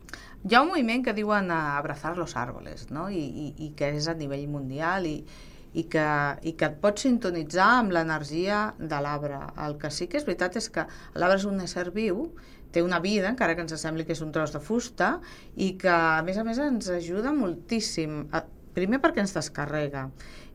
Hi 0.49 0.55
ha 0.55 0.61
un 0.61 0.69
moviment 0.69 1.03
que 1.03 1.13
diuen 1.13 1.51
abrazar 1.51 2.17
los 2.17 2.35
árboles, 2.37 2.89
no? 2.91 3.09
I, 3.09 3.17
i, 3.19 3.53
i 3.65 3.69
que 3.71 3.89
és 3.95 4.07
a 4.07 4.13
nivell 4.13 4.47
mundial 4.47 5.05
i, 5.05 5.25
i, 5.73 5.83
que, 5.91 6.05
i 6.49 6.53
que 6.57 6.65
et 6.69 6.77
pots 6.81 7.05
sintonitzar 7.05 7.67
amb 7.79 7.93
l'energia 7.95 8.61
de 8.79 8.99
l'arbre. 9.03 9.39
El 9.65 9.77
que 9.81 9.91
sí 9.93 10.07
que 10.07 10.17
és 10.21 10.25
veritat 10.27 10.57
és 10.57 10.69
que 10.73 10.85
l'arbre 11.15 11.37
és 11.37 11.45
un 11.49 11.59
ésser 11.61 11.89
viu, 11.95 12.29
té 12.71 12.83
una 12.85 12.99
vida, 13.01 13.29
encara 13.29 13.55
que 13.57 13.63
ens 13.65 13.73
sembli 13.81 14.05
que 14.05 14.13
és 14.13 14.21
un 14.21 14.31
tros 14.31 14.53
de 14.53 14.59
fusta, 14.61 15.19
i 15.57 15.71
que, 15.81 15.89
a 15.89 16.21
més 16.25 16.37
a 16.37 16.43
més, 16.45 16.59
ens 16.61 16.89
ajuda 16.93 17.33
moltíssim. 17.33 18.25
A- 18.31 18.45
Primer 18.73 18.99
perquè 19.01 19.19
ens 19.23 19.33
descarrega, 19.33 20.03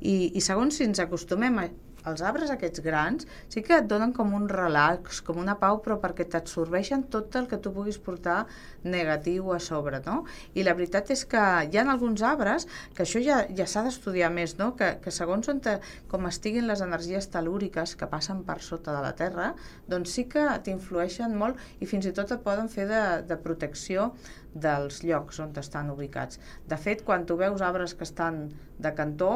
i, 0.01 0.31
i 0.39 0.41
segon, 0.41 0.71
si 0.73 0.85
ens 0.87 1.01
acostumem 1.03 1.59
a, 1.59 1.65
els 2.11 2.23
arbres 2.23 2.51
aquests 2.53 2.83
grans 2.85 3.27
sí 3.53 3.63
que 3.65 3.79
et 3.81 3.89
donen 3.89 4.13
com 4.17 4.35
un 4.37 4.47
relax, 4.51 5.21
com 5.25 5.39
una 5.41 5.57
pau, 5.61 5.81
però 5.85 5.97
perquè 6.03 6.27
t'absorbeixen 6.31 7.07
tot 7.13 7.37
el 7.41 7.49
que 7.51 7.59
tu 7.63 7.73
puguis 7.75 7.99
portar 7.99 8.45
negatiu 8.85 9.53
a 9.55 9.59
sobre, 9.63 10.01
no? 10.05 10.23
I 10.55 10.65
la 10.67 10.75
veritat 10.77 11.11
és 11.15 11.25
que 11.29 11.43
hi 11.65 11.81
ha 11.81 11.87
alguns 11.95 12.23
arbres, 12.27 12.69
que 12.95 13.05
això 13.07 13.23
ja, 13.25 13.41
ja 13.57 13.67
s'ha 13.71 13.85
d'estudiar 13.87 14.31
més, 14.35 14.57
no? 14.61 14.73
Que, 14.79 14.95
que 15.05 15.15
segons 15.15 15.49
on 15.53 15.63
te, 15.65 15.79
com 16.11 16.29
estiguin 16.29 16.69
les 16.69 16.85
energies 16.85 17.31
telúriques 17.33 17.97
que 17.97 18.11
passen 18.11 18.45
per 18.45 18.61
sota 18.65 18.95
de 18.97 19.03
la 19.05 19.15
Terra, 19.17 19.53
doncs 19.89 20.17
sí 20.19 20.27
que 20.31 20.45
t'influeixen 20.67 21.37
molt 21.39 21.61
i 21.81 21.89
fins 21.91 22.09
i 22.09 22.15
tot 22.17 22.33
et 22.35 22.45
poden 22.45 22.71
fer 22.73 22.89
de, 22.91 23.03
de 23.29 23.41
protecció 23.41 24.13
dels 24.55 25.03
llocs 25.03 25.41
on 25.43 25.53
estan 25.59 25.91
ubicats. 25.91 26.39
De 26.69 26.79
fet, 26.79 27.03
quan 27.07 27.27
tu 27.27 27.37
veus 27.41 27.63
arbres 27.63 27.95
que 27.99 28.07
estan 28.07 28.49
de 28.79 28.95
cantó, 28.95 29.35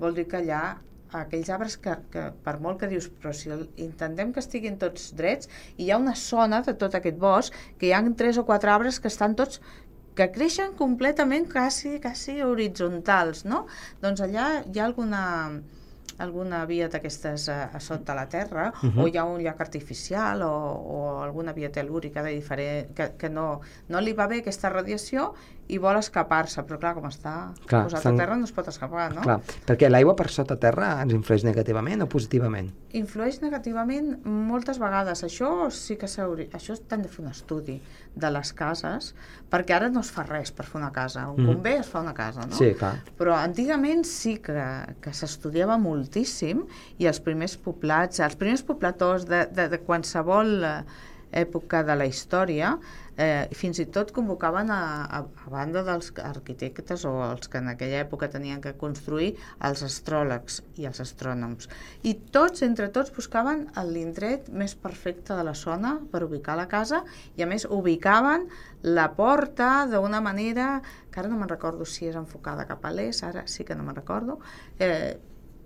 vol 0.00 0.16
dir 0.16 0.26
que 0.30 0.40
allà 0.42 0.62
aquells 1.20 1.48
arbres 1.50 1.76
que, 1.76 1.94
que 2.12 2.32
per 2.44 2.58
molt 2.60 2.78
que 2.80 2.88
dius 2.88 3.08
però 3.08 3.32
si 3.32 3.50
el- 3.50 3.68
intentem 3.76 4.32
que 4.32 4.40
estiguin 4.40 4.78
tots 4.78 5.12
drets 5.16 5.48
i 5.76 5.84
hi 5.86 5.90
ha 5.90 5.98
una 5.98 6.14
zona 6.14 6.62
de 6.62 6.74
tot 6.74 6.94
aquest 6.94 7.18
bosc 7.18 7.52
que 7.78 7.86
hi 7.88 7.92
ha 7.92 8.02
tres 8.16 8.38
o 8.38 8.44
quatre 8.44 8.70
arbres 8.70 9.00
que 9.00 9.08
estan 9.08 9.34
tots 9.34 9.60
que 10.16 10.30
creixen 10.32 10.72
completament 10.78 11.44
quasi, 11.52 11.98
quasi 12.00 12.40
horitzontals, 12.42 13.44
no? 13.44 13.66
Doncs 14.00 14.22
allà 14.24 14.62
hi 14.64 14.78
ha 14.80 14.84
alguna, 14.86 15.60
alguna 16.18 16.64
via 16.64 16.86
d'aquestes 16.88 17.48
a, 17.52 17.56
a 17.76 17.80
sota 17.84 18.14
la 18.16 18.24
terra, 18.28 18.70
uh 18.72 18.86
Mhm. 18.86 18.92
-huh. 18.96 19.04
o 19.04 19.08
hi 19.08 19.18
ha 19.18 19.24
un 19.24 19.42
llac 19.42 19.60
artificial, 19.60 20.40
o, 20.42 20.48
o 20.48 21.22
alguna 21.22 21.52
via 21.52 21.70
telúrica 21.70 22.22
de 22.22 22.30
diferent, 22.30 22.94
que, 22.94 23.12
que 23.18 23.28
no, 23.28 23.60
no 23.88 24.00
li 24.00 24.14
va 24.14 24.26
bé 24.26 24.38
aquesta 24.38 24.70
radiació 24.70 25.34
i 25.68 25.78
vol 25.82 25.96
escapar-se, 25.98 26.62
però 26.62 26.78
clar, 26.78 26.92
com 26.94 27.04
està 27.08 27.52
Clar, 27.66 27.84
posat 27.88 27.98
estan- 27.98 28.14
a 28.14 28.18
terra 28.22 28.36
no 28.36 28.44
es 28.44 28.52
pot 28.52 28.68
escapar, 28.68 29.08
no? 29.14 29.22
Clar, 29.22 29.40
perquè 29.66 29.88
l'aigua 29.90 30.14
per 30.14 30.28
sota 30.30 30.56
terra 30.62 31.02
ens 31.02 31.12
influeix 31.12 31.42
negativament 31.44 32.02
o 32.02 32.06
positivament? 32.08 32.68
Influeix 32.92 33.40
negativament 33.42 34.12
moltes 34.24 34.78
vegades. 34.78 35.24
Això 35.26 35.70
sí 35.74 35.96
que 35.96 36.06
s'hauria... 36.06 36.46
Això 36.54 36.76
t'han 36.86 37.02
de 37.02 37.08
fer 37.08 37.24
un 37.24 37.30
estudi 37.32 37.80
de 38.14 38.30
les 38.30 38.52
cases, 38.52 39.14
perquè 39.50 39.74
ara 39.74 39.88
no 39.90 40.00
es 40.00 40.10
fa 40.14 40.22
res 40.22 40.52
per 40.52 40.64
fer 40.66 40.78
una 40.80 40.92
casa. 40.92 41.28
Un 41.30 41.42
Mhm. 41.42 41.46
convé 41.54 41.74
es 41.80 41.86
fa 41.88 42.00
una 42.00 42.14
casa, 42.14 42.46
no? 42.46 42.54
Sí, 42.56 42.72
clar. 42.74 43.02
Però 43.18 43.34
antigament 43.36 44.04
sí 44.06 44.38
que, 44.38 44.62
que 45.00 45.12
s'estudiava 45.12 45.76
moltíssim 45.78 46.64
i 46.98 47.06
els 47.06 47.18
primers 47.20 47.56
poblats, 47.56 48.20
els 48.20 48.36
primers 48.36 48.62
pobladors 48.62 49.26
de, 49.26 49.46
de, 49.50 49.68
de 49.68 49.78
qualsevol 49.80 50.62
eh, 50.64 50.84
època 51.32 51.82
de 51.84 51.96
la 51.96 52.06
història, 52.06 52.78
eh, 53.16 53.48
fins 53.56 53.80
i 53.80 53.86
tot 53.92 54.12
convocaven 54.14 54.70
a, 54.70 54.80
a, 55.04 55.20
a 55.24 55.50
banda 55.52 55.82
dels 55.86 56.12
arquitectes 56.22 57.04
o 57.08 57.14
els 57.24 57.48
que 57.48 57.60
en 57.62 57.70
aquella 57.72 58.02
època 58.04 58.28
tenien 58.32 58.60
que 58.64 58.74
construir 58.78 59.34
els 59.66 59.82
astròlegs 59.86 60.60
i 60.80 60.88
els 60.88 61.00
astrònoms. 61.04 61.70
I 62.04 62.14
tots, 62.34 62.62
entre 62.66 62.88
tots, 62.94 63.14
buscaven 63.16 63.66
l'indret 63.88 64.50
més 64.52 64.76
perfecte 64.76 65.36
de 65.36 65.44
la 65.46 65.56
zona 65.56 65.96
per 66.12 66.24
ubicar 66.26 66.58
la 66.60 66.68
casa 66.68 67.02
i 67.36 67.44
a 67.44 67.50
més 67.50 67.66
ubicaven 67.68 68.48
la 68.86 69.08
porta 69.16 69.86
d'una 69.90 70.20
manera 70.20 70.80
que 71.10 71.20
ara 71.20 71.32
no 71.32 71.38
me'n 71.40 71.50
recordo 71.50 71.86
si 71.88 72.06
és 72.10 72.16
enfocada 72.18 72.68
cap 72.68 72.84
a 72.84 72.92
l'est, 72.92 73.24
ara 73.24 73.46
sí 73.50 73.64
que 73.64 73.74
no 73.74 73.86
me'n 73.86 73.96
recordo, 73.96 74.38
eh, 74.78 75.16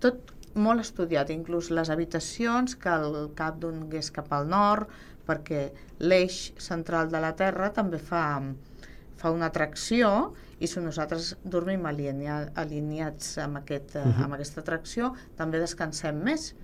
tot 0.01 0.37
molt 0.55 0.83
estudiat, 0.83 1.31
inclús 1.31 1.71
les 1.71 1.91
habitacions, 1.91 2.75
que 2.75 2.91
el 2.91 3.31
cap 3.39 3.61
donés 3.63 4.11
cap 4.11 4.33
al 4.35 4.49
nord, 4.51 4.91
perquè 5.31 5.65
l'eix 6.03 6.51
central 6.59 7.11
de 7.13 7.23
la 7.23 7.33
Terra 7.39 7.71
també 7.77 8.01
fa, 8.03 8.25
fa 9.21 9.33
una 9.35 9.51
atracció 9.51 10.33
i 10.61 10.69
si 10.69 10.83
nosaltres 10.85 11.35
dormim 11.45 11.87
alinea, 11.89 12.41
alineats 12.61 13.39
amb, 13.41 13.63
aquest, 13.63 13.95
uh 13.97 14.03
-huh. 14.03 14.25
amb 14.25 14.35
aquesta 14.37 14.61
atracció, 14.61 15.15
també 15.37 15.63
descansem 15.63 16.19
més, 16.31 16.55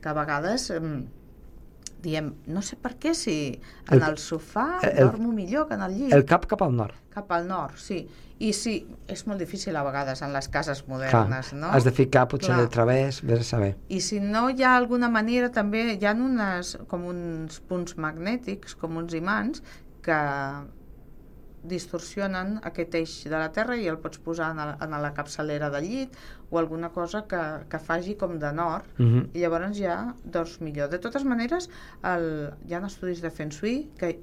que 0.00 0.08
a 0.08 0.14
vegades 0.14 0.70
eh, 0.70 0.80
diem, 2.02 2.32
no 2.46 2.62
sé 2.62 2.76
per 2.76 2.96
què, 2.98 3.14
si 3.14 3.60
en 3.90 3.98
El- 4.02 4.08
el 4.10 4.16
sofà 4.18 4.78
el- 4.82 4.96
dormo 5.06 5.32
millor 5.32 5.68
que 5.68 5.74
en 5.74 5.82
el 5.82 5.94
llit. 5.98 6.12
El 6.12 6.24
cap 6.24 6.46
cap 6.46 6.62
al 6.62 6.74
nord. 6.76 6.94
Cap 7.10 7.30
al 7.32 7.46
nord, 7.48 7.76
sí. 7.76 8.08
I 8.40 8.54
sí, 8.54 8.86
és 9.06 9.26
molt 9.26 9.38
difícil 9.38 9.76
a 9.76 9.82
vegades 9.84 10.22
en 10.22 10.32
les 10.32 10.48
cases 10.48 10.82
Clar, 10.82 10.88
modernes, 10.96 11.52
no? 11.52 11.66
has 11.68 11.84
de 11.84 11.90
ficar 11.92 12.26
potser 12.26 12.54
Clar. 12.54 12.60
de 12.62 12.68
través, 12.68 13.20
vés 13.22 13.40
a 13.40 13.44
saber. 13.44 13.76
I 13.88 14.00
si 14.00 14.18
no 14.20 14.48
hi 14.48 14.62
ha 14.62 14.76
alguna 14.76 15.10
manera 15.10 15.50
també, 15.52 15.98
hi 16.00 16.06
ha 16.06 16.12
unes, 16.14 16.78
com 16.88 17.04
uns 17.04 17.60
punts 17.60 17.96
magnètics, 17.98 18.74
com 18.76 18.96
uns 18.96 19.12
imants, 19.12 19.62
que 20.02 20.16
distorsionen 21.62 22.58
aquest 22.64 22.94
eix 22.94 23.14
de 23.28 23.36
la 23.36 23.50
Terra 23.52 23.76
i 23.76 23.86
el 23.90 23.98
pots 24.02 24.18
posar 24.24 24.50
en, 24.54 24.60
el, 24.64 24.74
en 24.80 24.96
la 25.02 25.12
capçalera 25.16 25.68
del 25.70 25.84
llit 25.88 26.16
o 26.50 26.58
alguna 26.58 26.88
cosa 26.90 27.24
que, 27.28 27.40
que 27.68 27.78
faci 27.78 28.16
com 28.16 28.38
de 28.38 28.52
nord 28.52 28.84
Mhm. 28.98 29.30
i 29.34 29.40
llavors 29.40 29.76
ja 29.78 30.14
dors 30.24 30.60
millor. 30.60 30.88
De 30.90 30.98
totes 30.98 31.24
maneres, 31.24 31.68
el, 32.02 32.50
hi 32.66 32.74
ha 32.74 32.84
estudis 32.86 33.20
de 33.22 33.30
Feng 33.30 33.50
Shui 33.52 33.90
que 33.98 34.18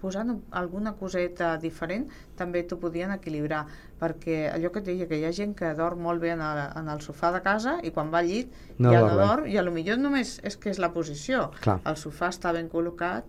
posant 0.00 0.36
alguna 0.54 0.92
coseta 0.94 1.56
diferent 1.58 2.04
també 2.38 2.62
t'ho 2.62 2.76
podien 2.78 3.10
equilibrar 3.10 3.64
perquè 3.98 4.44
allò 4.54 4.70
que 4.70 4.78
et 4.78 4.84
deia, 4.86 5.08
que 5.10 5.18
hi 5.18 5.24
ha 5.26 5.32
gent 5.34 5.56
que 5.58 5.72
dorm 5.74 5.98
molt 6.06 6.20
bé 6.22 6.30
en 6.36 6.40
el, 6.40 6.60
en 6.78 6.88
el 6.88 7.00
sofà 7.02 7.32
de 7.34 7.40
casa 7.42 7.80
i 7.82 7.90
quan 7.90 8.12
va 8.14 8.20
al 8.22 8.28
llit 8.30 8.52
No 8.78 8.92
ja 8.92 9.00
no 9.00 9.16
dorm 9.16 9.46
i 9.50 9.56
a 9.58 9.62
lo 9.66 9.72
millor 9.74 9.98
només 9.98 10.38
és 10.44 10.56
que 10.56 10.70
és 10.70 10.78
la 10.78 10.92
posició 10.94 11.50
Clar. 11.60 11.80
el 11.84 11.96
sofà 11.98 12.28
està 12.30 12.52
ben 12.54 12.70
col·locat 12.70 13.24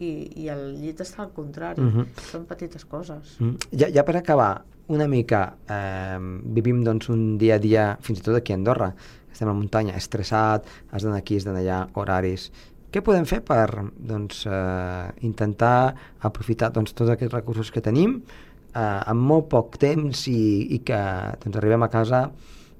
i, 0.00 0.10
i 0.42 0.48
el 0.48 0.62
llit 0.80 1.00
està 1.04 1.22
al 1.26 1.32
contrari 1.36 1.80
Mhm. 1.84 2.06
són 2.32 2.44
petites 2.48 2.84
coses 2.84 3.36
Mm. 3.40 3.56
Ja, 3.72 3.88
ja 3.92 4.02
per 4.04 4.16
acabar, 4.16 4.64
una 4.88 5.06
mica, 5.06 5.54
eh, 5.68 6.18
vivim 6.44 6.82
doncs 6.84 7.08
un 7.08 7.38
dia 7.38 7.54
a 7.56 7.58
dia, 7.58 7.96
fins 8.00 8.18
i 8.18 8.22
tot 8.22 8.34
aquí 8.36 8.52
a 8.52 8.56
Andorra, 8.56 8.94
estem 9.32 9.46
a 9.48 9.52
la 9.52 9.58
muntanya, 9.58 9.94
estressat, 9.96 10.64
has 10.90 11.02
d'anar 11.02 11.18
aquí, 11.18 11.36
has 11.36 11.44
d'anar 11.44 11.60
allà, 11.60 11.88
horaris. 11.94 12.50
Què 12.90 13.00
podem 13.06 13.24
fer 13.24 13.40
per 13.46 13.68
doncs, 13.96 14.46
eh, 14.46 15.10
intentar 15.22 15.94
aprofitar 16.20 16.72
doncs, 16.72 16.92
tots 16.92 17.10
aquests 17.10 17.32
recursos 17.32 17.70
que 17.70 17.80
tenim 17.80 18.22
eh, 18.74 19.00
en 19.06 19.16
molt 19.16 19.48
poc 19.48 19.78
temps 19.78 20.26
i, 20.28 20.74
i 20.74 20.78
que 20.80 20.98
doncs, 21.44 21.56
arribem 21.56 21.82
a 21.84 21.88
casa 21.88 22.30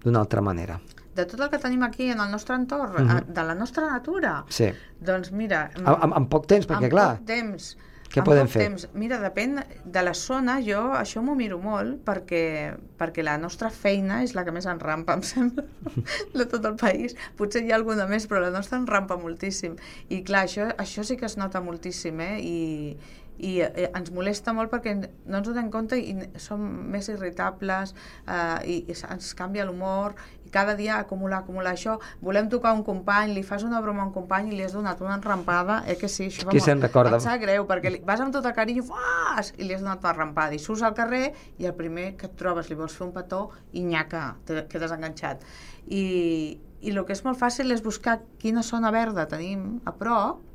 d'una 0.02 0.18
altra 0.20 0.40
manera? 0.42 0.80
De 1.14 1.24
tot 1.26 1.40
el 1.40 1.50
que 1.50 1.58
tenim 1.58 1.82
aquí 1.82 2.10
en 2.10 2.20
el 2.20 2.30
nostre 2.30 2.54
entorn, 2.54 2.94
Mhm. 3.04 3.16
eh, 3.18 3.24
de 3.28 3.44
la 3.44 3.54
nostra 3.54 3.86
natura 3.90 4.44
Sí, 4.48 4.70
doncs 5.00 5.32
mira 5.32 5.70
en, 5.76 5.86
en 6.12 6.26
poc 6.28 6.46
temps, 6.46 6.66
perquè 6.68 6.84
en 6.84 6.90
clar, 6.90 7.16
poc 7.18 7.26
temps 7.26 7.76
Què 8.10 8.24
podem 8.26 8.48
fer? 8.50 8.64
Temps. 8.64 8.88
Mira, 8.92 9.20
depèn 9.22 9.60
de 9.84 10.02
la 10.02 10.14
zona, 10.18 10.56
jo 10.60 10.80
això 10.98 11.20
m'ho 11.22 11.36
miro 11.38 11.60
molt 11.62 12.00
perquè, 12.04 12.74
perquè 12.98 13.22
la 13.22 13.36
nostra 13.38 13.70
feina 13.70 14.24
és 14.24 14.34
la 14.34 14.42
que 14.44 14.50
més 14.50 14.66
enrampa, 14.66 15.14
em 15.14 15.22
sembla, 15.22 15.62
de 16.34 16.46
tot 16.50 16.64
el 16.66 16.74
país. 16.74 17.14
Potser 17.38 17.62
hi 17.62 17.70
ha 17.70 17.76
alguna 17.76 18.08
més, 18.10 18.26
però 18.26 18.40
la 18.42 18.50
nostra 18.50 18.78
enrampa 18.82 19.14
moltíssim. 19.16 19.76
I 20.08 20.24
clar, 20.26 20.42
això, 20.48 20.74
això 20.76 21.04
sí 21.06 21.16
que 21.16 21.26
es 21.26 21.36
nota 21.38 21.60
moltíssim, 21.62 22.18
eh? 22.20 22.40
I, 22.42 22.98
i 23.40 23.60
eh, 23.64 23.88
ens 23.88 24.10
molesta 24.12 24.52
molt 24.56 24.70
perquè 24.72 24.94
no 25.00 25.38
ens 25.38 25.48
donem 25.48 25.70
compte 25.72 25.96
i 25.98 26.14
som 26.40 26.60
més 26.92 27.08
irritables 27.12 27.94
eh, 28.26 28.58
i, 28.68 28.76
i 28.90 28.96
ens 29.14 29.32
canvia 29.38 29.64
l'humor 29.68 30.14
i 30.44 30.52
cada 30.52 30.74
dia 30.76 30.98
acumular, 30.98 31.40
acumular 31.44 31.72
això 31.76 31.96
volem 32.20 32.50
tocar 32.52 32.74
un 32.76 32.82
company, 32.84 33.32
li 33.34 33.44
fas 33.46 33.64
una 33.66 33.80
broma 33.80 34.04
a 34.04 34.08
un 34.08 34.14
company 34.14 34.50
i 34.50 34.58
li 34.58 34.64
has 34.66 34.74
donat 34.76 35.00
una 35.00 35.16
enrampada, 35.18 35.80
eh 35.86 35.96
que 36.00 36.08
sí 36.08 36.26
això 36.28 36.48
fa 36.48 36.54
Qui 36.54 36.62
se'n 36.64 36.82
recorda? 36.82 37.16
em 37.16 37.24
sap 37.24 37.40
greu 37.42 37.66
perquè 37.70 37.94
li, 37.94 38.02
vas 38.06 38.20
amb 38.20 38.34
tot 38.34 38.46
el 38.46 38.56
carinyo 38.56 38.84
fas, 38.88 39.54
i 39.56 39.64
li 39.64 39.76
has 39.76 39.84
donat 39.84 40.04
una 40.04 40.16
rampada 40.16 40.56
i 40.56 40.62
surts 40.62 40.82
al 40.86 40.96
carrer 40.98 41.30
i 41.58 41.68
el 41.70 41.76
primer 41.78 42.12
que 42.20 42.28
et 42.28 42.36
trobes 42.36 42.68
li 42.70 42.78
vols 42.78 42.96
fer 42.96 43.06
un 43.08 43.14
petó 43.16 43.46
i 43.72 43.84
nyaca, 43.86 44.34
te 44.44 44.66
quedes 44.68 44.92
enganxat 44.96 45.46
i, 45.86 46.58
i 46.80 46.92
el 46.92 47.02
que 47.06 47.16
és 47.16 47.24
molt 47.24 47.38
fàcil 47.40 47.72
és 47.72 47.82
buscar 47.84 48.20
quina 48.42 48.62
zona 48.66 48.92
verda 48.94 49.26
tenim 49.30 49.80
a 49.84 49.94
prop 49.96 50.49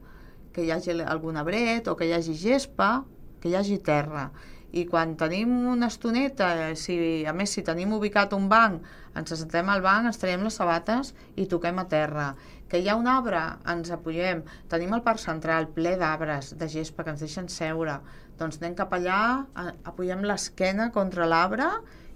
que 0.56 0.64
hi 0.64 0.72
hagi 0.72 0.96
algun 1.04 1.36
arbret 1.38 1.88
o 1.92 1.98
que 2.00 2.08
hi 2.08 2.14
hagi 2.16 2.34
gespa, 2.40 3.04
que 3.44 3.52
hi 3.52 3.58
hagi 3.60 3.78
terra. 3.84 4.30
I 4.76 4.84
quan 4.90 5.14
tenim 5.16 5.52
una 5.72 5.88
estoneta, 5.88 6.50
si, 6.76 6.96
a 7.28 7.32
més, 7.36 7.52
si 7.56 7.62
tenim 7.64 7.94
ubicat 7.96 8.34
un 8.36 8.50
banc, 8.52 8.84
ens 9.16 9.32
assentem 9.32 9.70
al 9.72 9.84
banc, 9.86 10.10
ens 10.10 10.20
traiem 10.20 10.44
les 10.44 10.58
sabates 10.60 11.14
i 11.40 11.46
toquem 11.52 11.80
a 11.80 11.86
terra. 11.92 12.30
Que 12.68 12.82
hi 12.82 12.90
ha 12.92 12.96
un 13.00 13.08
arbre, 13.08 13.40
ens 13.72 13.92
apugem. 13.96 14.42
Tenim 14.72 14.96
el 14.98 15.04
parc 15.06 15.22
central 15.24 15.70
ple 15.76 15.94
d'arbres, 16.02 16.56
de 16.60 16.68
gespa, 16.72 17.06
que 17.06 17.14
ens 17.14 17.24
deixen 17.24 17.48
seure. 17.48 18.00
Doncs 18.40 18.60
anem 18.60 18.76
cap 18.76 18.92
allà, 18.98 19.22
a- 19.56 19.72
apugem 19.88 20.26
l'esquena 20.28 20.90
contra 20.92 21.28
l'arbre 21.30 21.70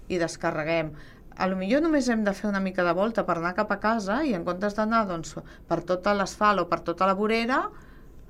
i 0.08 0.18
descarreguem. 0.20 0.92
A 1.40 1.46
lo 1.48 1.56
millor 1.56 1.80
només 1.80 2.10
hem 2.12 2.26
de 2.26 2.34
fer 2.36 2.50
una 2.50 2.60
mica 2.60 2.84
de 2.84 2.92
volta 2.92 3.24
per 3.24 3.38
anar 3.38 3.54
cap 3.56 3.70
a 3.72 3.78
casa 3.80 4.20
i 4.26 4.34
en 4.36 4.44
comptes 4.44 4.74
d'anar 4.76 5.06
doncs, 5.08 5.38
per 5.70 5.80
tot 5.88 6.04
l'asfalt 6.12 6.60
o 6.60 6.68
per 6.68 6.82
tota 6.84 7.06
la 7.08 7.14
vorera, 7.16 7.62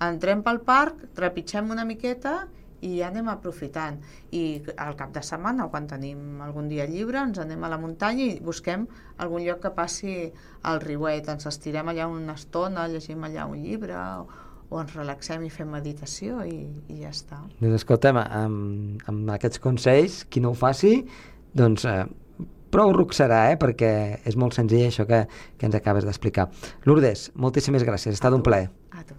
entrem 0.05 0.45
pel 0.47 0.63
parc, 0.67 1.05
trepitgem 1.17 1.71
una 1.71 1.85
miqueta 1.85 2.43
i 2.81 2.97
ja 2.99 3.09
anem 3.11 3.29
aprofitant. 3.29 3.99
I 4.33 4.63
al 4.81 4.97
cap 4.99 5.13
de 5.15 5.23
setmana, 5.25 5.69
quan 5.73 5.89
tenim 5.91 6.41
algun 6.45 6.69
dia 6.71 6.87
lliure, 6.89 7.21
ens 7.23 7.41
anem 7.43 7.65
a 7.65 7.73
la 7.73 7.79
muntanya 7.81 8.27
i 8.27 8.39
busquem 8.45 8.87
algun 9.21 9.45
lloc 9.45 9.61
que 9.65 9.75
passi 9.77 10.15
al 10.69 10.81
riuet. 10.85 11.29
Ens 11.29 11.49
estirem 11.51 11.93
allà 11.93 12.09
una 12.09 12.37
estona, 12.39 12.89
llegim 12.89 13.29
allà 13.29 13.47
un 13.51 13.61
llibre 13.61 13.99
o, 13.99 14.25
o 14.71 14.81
ens 14.81 14.97
relaxem 14.97 15.45
i 15.45 15.53
fem 15.53 15.71
meditació 15.73 16.41
i, 16.49 16.63
i 16.89 17.03
ja 17.03 17.13
està. 17.13 17.43
Doncs 17.61 17.83
escolta'm, 17.83 18.23
amb, 18.25 19.05
amb 19.13 19.37
aquests 19.37 19.61
consells, 19.63 20.25
qui 20.31 20.41
no 20.41 20.55
ho 20.55 20.59
faci, 20.59 20.97
doncs 21.57 21.85
eh, 21.91 22.05
prou 22.71 22.95
ruc 22.95 23.13
serà, 23.17 23.49
eh? 23.53 23.59
perquè 23.61 23.91
és 24.25 24.39
molt 24.39 24.57
senzill 24.57 24.87
això 24.89 25.05
que, 25.09 25.25
que 25.59 25.69
ens 25.69 25.77
acabes 25.77 26.07
d'explicar. 26.07 26.49
Lourdes, 26.87 27.29
moltíssimes 27.35 27.85
gràcies, 27.85 28.15
ha 28.15 28.21
estat 28.23 28.37
un 28.37 28.47
plaer. 28.47 28.71
A 28.95 29.05
tu. 29.05 29.19